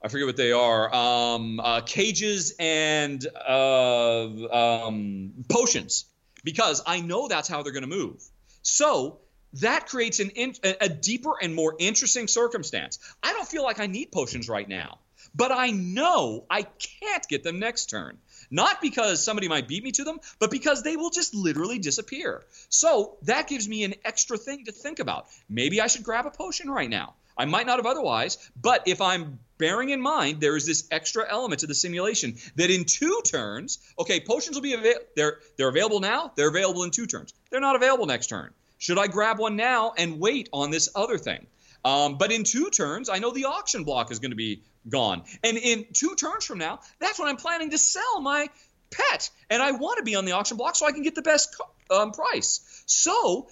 [0.03, 0.93] I forget what they are.
[0.93, 6.05] Um, uh, cages and uh, um, potions,
[6.43, 8.23] because I know that's how they're going to move.
[8.61, 9.21] So
[9.53, 12.99] that creates an in, a deeper and more interesting circumstance.
[13.21, 14.99] I don't feel like I need potions right now,
[15.35, 18.17] but I know I can't get them next turn.
[18.49, 22.43] Not because somebody might beat me to them, but because they will just literally disappear.
[22.69, 25.27] So that gives me an extra thing to think about.
[25.49, 27.13] Maybe I should grab a potion right now.
[27.37, 31.25] I might not have otherwise, but if I'm bearing in mind there is this extra
[31.29, 35.05] element to the simulation that in two turns, okay, potions will be available.
[35.15, 36.33] They're they're available now.
[36.35, 37.33] They're available in two turns.
[37.49, 38.53] They're not available next turn.
[38.81, 41.45] Should I grab one now and wait on this other thing?
[41.85, 45.21] Um, but in two turns, I know the auction block is going to be gone.
[45.43, 48.49] And in two turns from now, that's when I'm planning to sell my
[48.89, 49.29] pet.
[49.51, 51.55] And I want to be on the auction block so I can get the best
[51.91, 52.83] um, price.
[52.87, 53.49] So,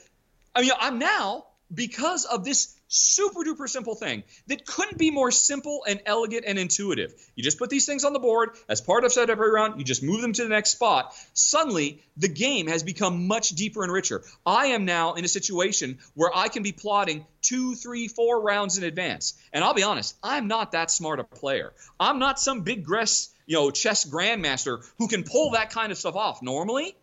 [0.56, 5.32] I mean, I'm now, because of this super duper simple thing that couldn't be more
[5.32, 7.14] simple and elegant and intuitive.
[7.36, 9.86] You just put these things on the board as part of setup every round, you
[9.86, 11.16] just move them to the next spot.
[11.34, 14.24] Suddenly, the game has become much deeper and richer.
[14.46, 18.78] I am now in a situation where I can be plotting two, three, four rounds
[18.78, 19.36] in advance.
[19.54, 21.72] And I'll be honest, I'm not that smart a player.
[22.00, 25.98] I'm not some big gress, you know, chess grandmaster who can pull that kind of
[25.98, 26.96] stuff off normally.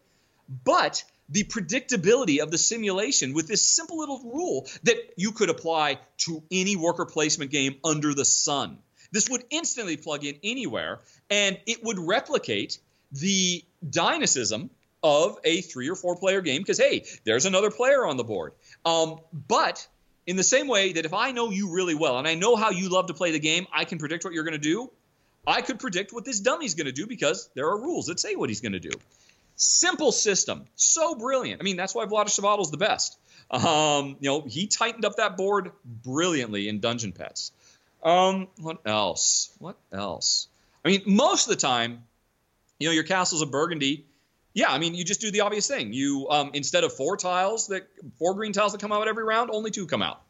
[0.65, 5.99] But the predictability of the simulation with this simple little rule that you could apply
[6.19, 8.79] to any worker placement game under the sun.
[9.13, 11.01] This would instantly plug in anywhere
[11.31, 12.79] and it would replicate
[13.13, 14.71] the dynamism
[15.03, 18.53] of a three or four player game because, hey, there's another player on the board.
[18.85, 19.87] Um, but
[20.27, 22.71] in the same way that if I know you really well and I know how
[22.71, 24.91] you love to play the game, I can predict what you're going to do.
[25.47, 28.35] I could predict what this dummy's going to do because there are rules that say
[28.35, 28.91] what he's going to do.
[29.57, 31.63] Simple system, so brilliant.
[31.63, 33.19] I mean, that's why Vlaada is the best.
[33.51, 37.53] Um, you know, he tightened up that board brilliantly in Dungeon Petz.
[38.03, 39.51] Um, what else?
[39.59, 40.49] What else?
[40.85, 42.05] I mean, most of the time,
[42.79, 44.07] you know, your castles of Burgundy.
[44.53, 45.93] Yeah, I mean, you just do the obvious thing.
[45.93, 47.89] You um, instead of four tiles that
[48.19, 50.21] four green tiles that come out every round, only two come out.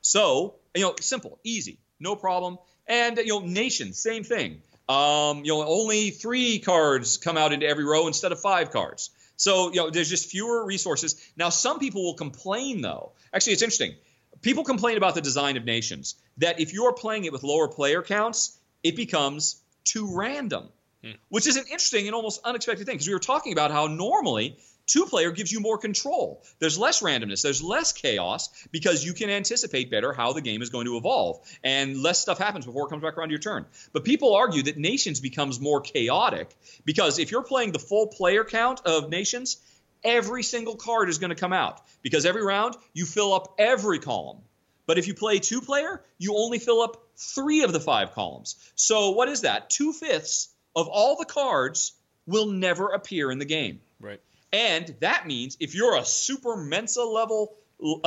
[0.00, 2.58] So you know, simple, easy, no problem.
[2.86, 4.62] And you know, nation, same thing.
[4.88, 9.10] Um, you know, only three cards come out into every row instead of five cards.
[9.36, 11.16] So, you know, there's just fewer resources.
[11.36, 13.12] Now, some people will complain, though.
[13.32, 13.94] Actually, it's interesting.
[14.42, 18.02] People complain about the design of nations, that if you're playing it with lower player
[18.02, 20.68] counts, it becomes too random,
[21.02, 21.12] hmm.
[21.28, 24.58] which is an interesting and almost unexpected thing because we were talking about how normally
[24.86, 26.44] Two player gives you more control.
[26.60, 30.70] There's less randomness, there's less chaos because you can anticipate better how the game is
[30.70, 33.66] going to evolve and less stuff happens before it comes back around your turn.
[33.92, 38.44] But people argue that nations becomes more chaotic because if you're playing the full player
[38.44, 39.56] count of nations,
[40.04, 43.98] every single card is going to come out because every round you fill up every
[43.98, 44.38] column.
[44.86, 48.54] But if you play two player, you only fill up three of the five columns.
[48.76, 49.68] So what is that?
[49.68, 51.92] Two fifths of all the cards
[52.26, 53.80] will never appear in the game.
[53.98, 54.20] Right.
[54.52, 57.54] And that means if you're a super Mensa level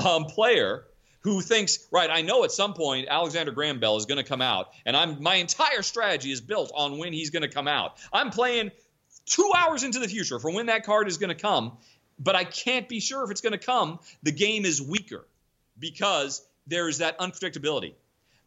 [0.04, 0.86] um, player
[1.22, 4.42] who thinks, right, I know at some point Alexander Graham Bell is going to come
[4.42, 7.98] out, and I'm my entire strategy is built on when he's going to come out.
[8.14, 8.72] I'm playing
[9.26, 11.78] two hours into the future for when that card is going to come,
[12.18, 14.00] but I can't be sure if it's going to come.
[14.24, 15.28] The game is weaker
[15.78, 17.94] because there is that unpredictability.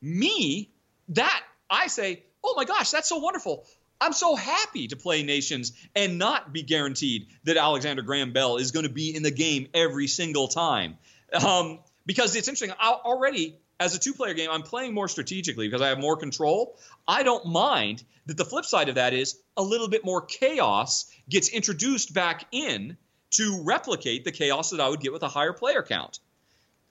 [0.01, 0.70] Me,
[1.11, 3.66] that I say, oh my gosh, that's so wonderful.
[4.03, 8.73] I'm so happy to play nations and not be guaranteed that Alexander Graham Bell is
[8.73, 10.99] going to be in the game every single time.
[11.33, 12.75] Um, because it's interesting.
[12.81, 16.17] I, already, as a two player game, I'm playing more strategically because I have more
[16.17, 16.77] control.
[17.07, 21.07] I don't mind that the flip side of that is a little bit more chaos
[21.29, 22.97] gets introduced back in
[23.31, 26.19] to replicate the chaos that I would get with a higher player count.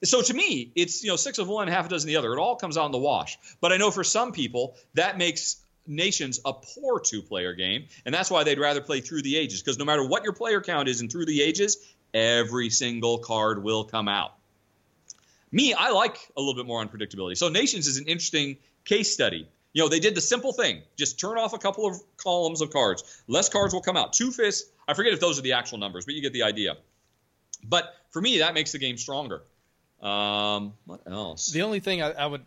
[0.02, 2.32] So to me, it's you know six of one, half a dozen the other.
[2.32, 3.38] It all comes out in the wash.
[3.60, 8.30] But I know for some people that makes nations a poor two-player game, and that's
[8.30, 9.62] why they'd rather play through the ages.
[9.62, 11.76] Because no matter what your player count is in through the ages,
[12.14, 14.34] every single card will come out.
[15.50, 17.36] Me, I like a little bit more unpredictability.
[17.36, 19.46] So nations is an interesting case study.
[19.74, 22.70] You know, they did the simple thing: just turn off a couple of columns of
[22.70, 23.22] cards.
[23.26, 24.12] Less cards will come out.
[24.12, 24.70] Two fists.
[24.86, 26.76] I forget if those are the actual numbers, but you get the idea.
[27.64, 29.42] But for me, that makes the game stronger.
[30.00, 31.52] Um, what else?
[31.52, 32.42] The only thing I, I would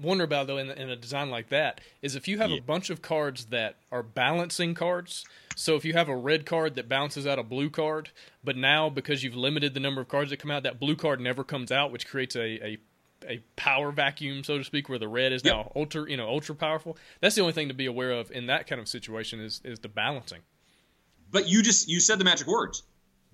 [0.00, 2.58] wonder about though in, in, a design like that is if you have yeah.
[2.58, 5.24] a bunch of cards that are balancing cards.
[5.56, 8.10] So if you have a red card that bounces out a blue card,
[8.42, 11.20] but now because you've limited the number of cards that come out, that blue card
[11.20, 12.78] never comes out, which creates a, a
[13.26, 15.54] a power vacuum, so to speak, where the red is yep.
[15.54, 16.98] now ultra, you know, ultra powerful.
[17.20, 19.78] That's the only thing to be aware of in that kind of situation is is
[19.78, 20.40] the balancing.
[21.30, 22.82] But you just you said the magic words.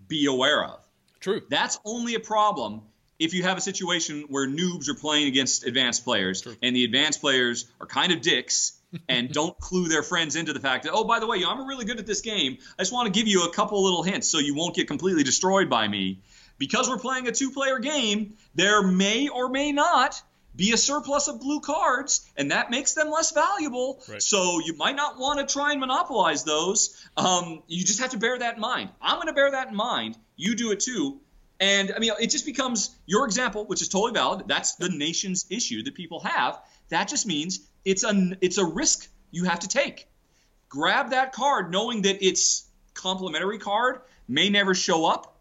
[0.08, 0.86] Be aware of.
[1.20, 1.42] True.
[1.50, 2.82] That's only a problem
[3.20, 7.20] if you have a situation where noobs are playing against advanced players and the advanced
[7.20, 8.72] players are kind of dicks
[9.08, 11.84] and don't clue their friends into the fact that oh by the way I'm really
[11.84, 14.38] good at this game I just want to give you a couple little hints so
[14.38, 16.22] you won't get completely destroyed by me
[16.58, 20.20] because we're playing a two player game there may or may not
[20.56, 24.02] be a surplus of blue cards, and that makes them less valuable.
[24.08, 24.20] Right.
[24.20, 27.06] So you might not want to try and monopolize those.
[27.16, 28.90] Um, you just have to bear that in mind.
[29.00, 30.18] I'm going to bear that in mind.
[30.36, 31.20] You do it too.
[31.60, 34.48] And I mean, it just becomes your example, which is totally valid.
[34.48, 36.58] That's the nation's issue that people have.
[36.88, 40.08] That just means it's a it's a risk you have to take.
[40.70, 45.38] Grab that card, knowing that its complimentary card may never show up.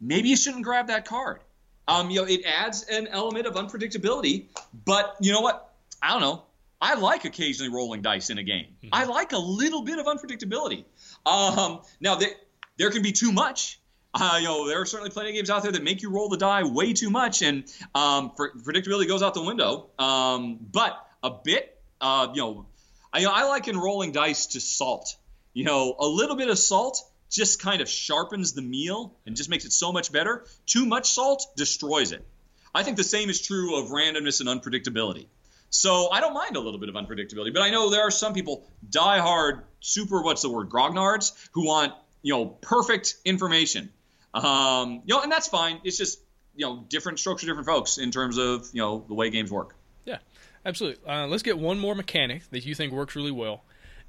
[0.00, 1.40] Maybe you shouldn't grab that card.
[1.88, 4.46] Um, you know, it adds an element of unpredictability.
[4.84, 5.72] But you know what?
[6.02, 6.42] I don't know.
[6.80, 8.66] I like occasionally rolling dice in a game.
[8.82, 8.88] Mm-hmm.
[8.92, 10.84] I like a little bit of unpredictability.
[11.24, 12.30] Um, now, there,
[12.76, 13.80] there can be too much
[14.14, 16.28] uh, you know, there are certainly plenty of games out there that make you roll
[16.28, 19.88] the die way too much, and um, predictability goes out the window.
[19.98, 22.66] Um, but a bit, uh, you know,
[23.12, 25.16] I, you know, I liken rolling dice to salt.
[25.54, 29.48] You know, a little bit of salt just kind of sharpens the meal and just
[29.48, 30.44] makes it so much better.
[30.66, 32.26] Too much salt destroys it.
[32.74, 35.26] I think the same is true of randomness and unpredictability.
[35.70, 38.34] So I don't mind a little bit of unpredictability, but I know there are some
[38.34, 43.90] people, die-hard, super, what's the word, grognards, who want, you know, perfect information.
[44.34, 45.80] Um, you know, and that's fine.
[45.84, 46.20] It's just
[46.54, 49.50] you know different strokes for different folks in terms of you know the way games
[49.50, 49.74] work.
[50.04, 50.18] Yeah,
[50.64, 51.02] absolutely.
[51.06, 53.62] Uh, let's get one more mechanic that you think works really well,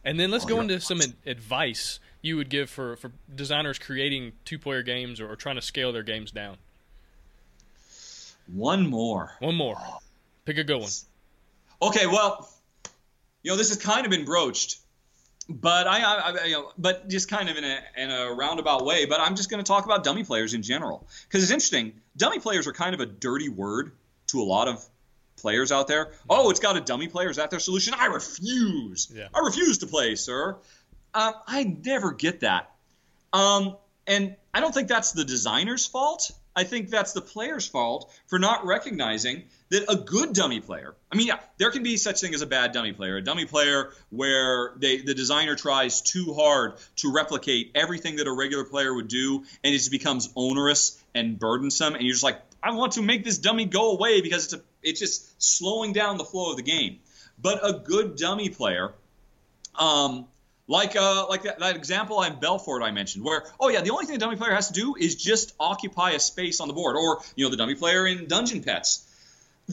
[0.03, 3.77] and then let's oh, go into some ad- advice you would give for for designers
[3.79, 6.57] creating two player games or, or trying to scale their games down.
[8.47, 9.33] One more.
[9.39, 9.77] One more.
[10.45, 10.91] Pick a good one.
[11.81, 12.49] Okay, well,
[13.41, 14.79] you know this has kind of been broached
[15.49, 18.85] but I, I, I, you know, but just kind of in a in a roundabout
[18.85, 19.05] way.
[19.05, 21.93] But I'm just going to talk about dummy players in general because it's interesting.
[22.15, 23.91] Dummy players are kind of a dirty word
[24.27, 24.85] to a lot of
[25.37, 26.11] players out there.
[26.29, 27.29] Oh, it's got a dummy player.
[27.29, 27.93] Is that their solution?
[27.97, 29.11] I refuse.
[29.13, 29.27] Yeah.
[29.33, 30.57] I refuse to play, sir.
[31.13, 32.71] Um, I never get that.
[33.33, 33.77] Um,
[34.07, 36.31] and I don't think that's the designer's fault.
[36.55, 41.15] I think that's the player's fault for not recognizing that a good dummy player, I
[41.15, 43.91] mean, yeah, there can be such thing as a bad dummy player, a dummy player
[44.11, 49.07] where they, the designer tries too hard to replicate everything that a regular player would
[49.07, 53.01] do, and it just becomes onerous and burdensome, and you're just like, I want to
[53.01, 56.57] make this dummy go away because it's a, it's just slowing down the flow of
[56.57, 56.99] the game.
[57.41, 58.93] But a good dummy player,
[59.73, 60.27] um,
[60.67, 64.05] like uh, like that, that example in Belfort I mentioned, where oh yeah, the only
[64.05, 66.95] thing the dummy player has to do is just occupy a space on the board,
[66.95, 69.03] or you know the dummy player in Dungeon Petz.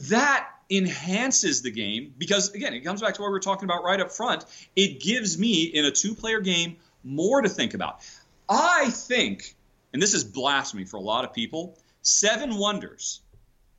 [0.09, 3.83] That enhances the game because again, it comes back to what we were talking about
[3.83, 4.45] right up front.
[4.75, 8.01] It gives me in a two-player game more to think about.
[8.47, 9.55] I think,
[9.93, 13.21] and this is blasphemy for a lot of people, Seven Wonders,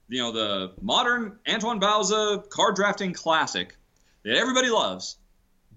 [0.09, 3.75] you know the modern Antoine Bauza card drafting classic
[4.25, 5.17] that everybody loves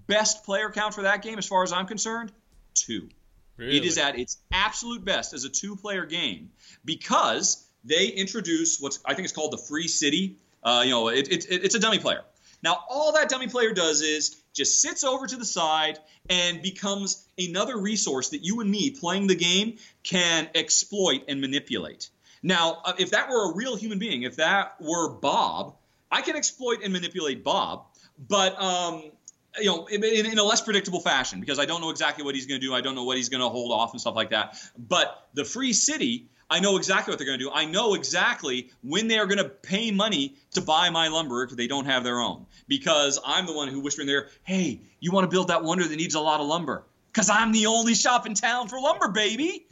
[0.08, 2.32] best player count for that game, as far as I'm concerned,
[2.74, 3.10] two.
[3.58, 3.78] Really?
[3.78, 6.52] It is at its absolute best as a two player game
[6.84, 10.38] because they introduce what's I think it's called the free city.
[10.64, 12.22] Uh, you know, it, it, it's a dummy player.
[12.64, 17.28] Now, all that dummy player does is just sits over to the side and becomes
[17.38, 22.10] another resource that you and me playing the game can exploit and manipulate.
[22.42, 25.76] Now, uh, if that were a real human being, if that were Bob,
[26.12, 27.86] I can exploit and manipulate Bob,
[28.18, 29.12] but um,
[29.60, 32.46] you know, in, in, a less predictable fashion because I don't know exactly what he's
[32.46, 32.74] going to do.
[32.74, 34.58] I don't know what he's going to hold off and stuff like that.
[34.78, 37.52] But the free city, I know exactly what they're going to do.
[37.52, 41.58] I know exactly when they are going to pay money to buy my lumber because
[41.58, 45.12] they don't have their own because I'm the one who whispered in there, hey, you
[45.12, 47.96] want to build that wonder that needs a lot of lumber because I'm the only
[47.96, 49.68] shop in town for lumber, baby.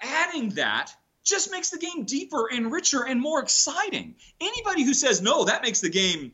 [0.00, 4.14] Adding that just makes the game deeper and richer and more exciting.
[4.40, 6.32] Anybody who says no, that makes the game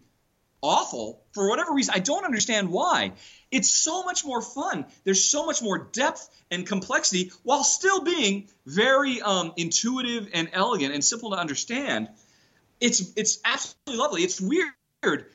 [0.65, 1.95] awful for whatever reason.
[1.95, 3.13] I don't understand why.
[3.51, 4.87] It's so much more fun.
[5.05, 10.95] There's so much more depth and complexity while still being very um, intuitive and elegant
[10.95, 12.09] and simple to understand.
[12.81, 14.23] It's it's absolutely lovely.
[14.23, 15.27] It's weird.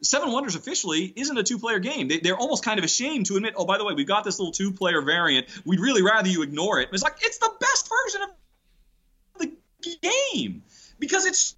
[0.00, 2.08] Seven Wonders officially isn't a two-player game.
[2.08, 4.38] They, are almost kind of ashamed to admit, oh, by the way, we've got this
[4.38, 5.48] little two-player variant.
[5.66, 6.88] We'd really rather you ignore it.
[6.92, 10.62] It's like it's the best version of the game
[11.00, 11.56] because it's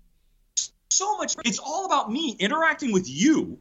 [0.91, 1.37] so much.
[1.45, 3.59] It's all about me interacting with you,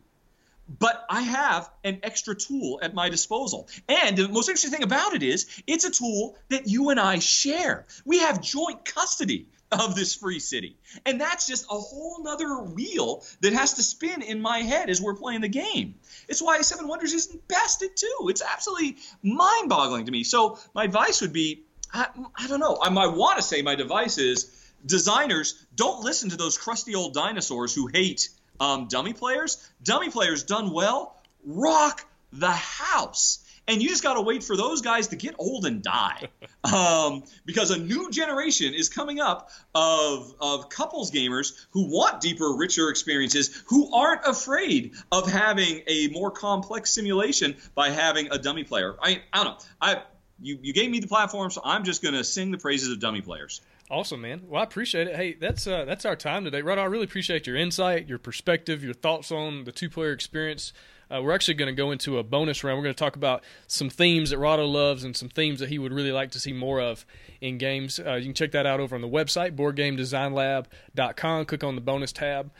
[0.68, 3.68] but I have an extra tool at my disposal.
[3.88, 7.20] And the most interesting thing about it is it's a tool that you and I
[7.20, 7.86] share.
[8.06, 10.78] We have joint custody of this free city.
[11.06, 15.00] And that's just a whole nother wheel that has to spin in my head as
[15.00, 15.96] we're playing the game.
[16.28, 18.28] It's why Seven Wonders isn't best at two.
[18.30, 20.24] It's absolutely mind boggling to me.
[20.24, 22.76] So my advice would be I, I don't know.
[22.76, 24.56] I, I want to say my advice is
[24.86, 29.70] designers don't listen to those crusty old dinosaurs who hate um, dummy players.
[29.84, 31.16] Dummy players done well
[31.46, 33.40] rock the house.
[33.68, 36.30] And you just got to wait for those guys to get old and die.
[36.62, 42.54] Um, because a new generation is coming up of, of couples gamers who want deeper,
[42.54, 48.66] richer experiences, who aren't afraid of having a more complex simulation by having a dummy
[48.66, 48.98] player.
[49.02, 49.66] I, I don't know.
[49.80, 50.02] I,
[50.42, 53.00] you, you gave me the platform, so I'm just going to sing the praises of
[53.00, 53.62] dummy players.
[53.92, 54.44] Awesome, man.
[54.48, 55.16] Well, I appreciate it.
[55.16, 56.78] Hey, that's uh, that's our time today, right?
[56.78, 60.74] I really appreciate your insight, your perspective, your thoughts on the two-player experience.
[61.12, 62.78] Uh, we're actually going to go into a bonus round.
[62.78, 65.80] We're going to talk about some themes that Rahdo loves and some themes that he
[65.80, 67.04] would really like to see more of
[67.42, 68.00] in games.
[68.00, 71.46] Uh, you can check that out over on the website, boardgamedesignlab.com.
[71.46, 72.52] Click on the bonus tab,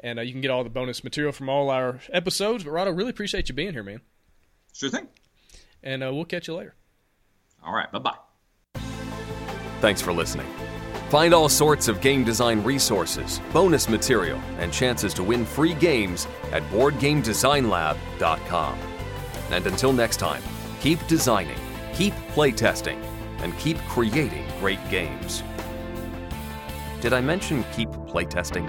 [0.00, 2.62] and uh, you can get all the bonus material from all our episodes.
[2.62, 4.02] But Rahdo, really appreciate you being here, man.
[4.74, 5.08] Sure thing.
[5.82, 6.74] And uh, we'll catch you later.
[7.64, 7.90] All right.
[7.90, 8.18] Bye bye.
[9.80, 10.46] Thanks for listening.
[11.10, 16.26] Find all sorts of game design resources, bonus material, and chances to win free games
[16.50, 18.78] at BoardGameDesignLab.com.
[19.50, 20.42] And until next time,
[20.80, 21.58] keep designing,
[21.92, 23.04] keep playtesting,
[23.40, 25.42] and keep creating great games.
[27.00, 28.68] Did I mention keep playtesting?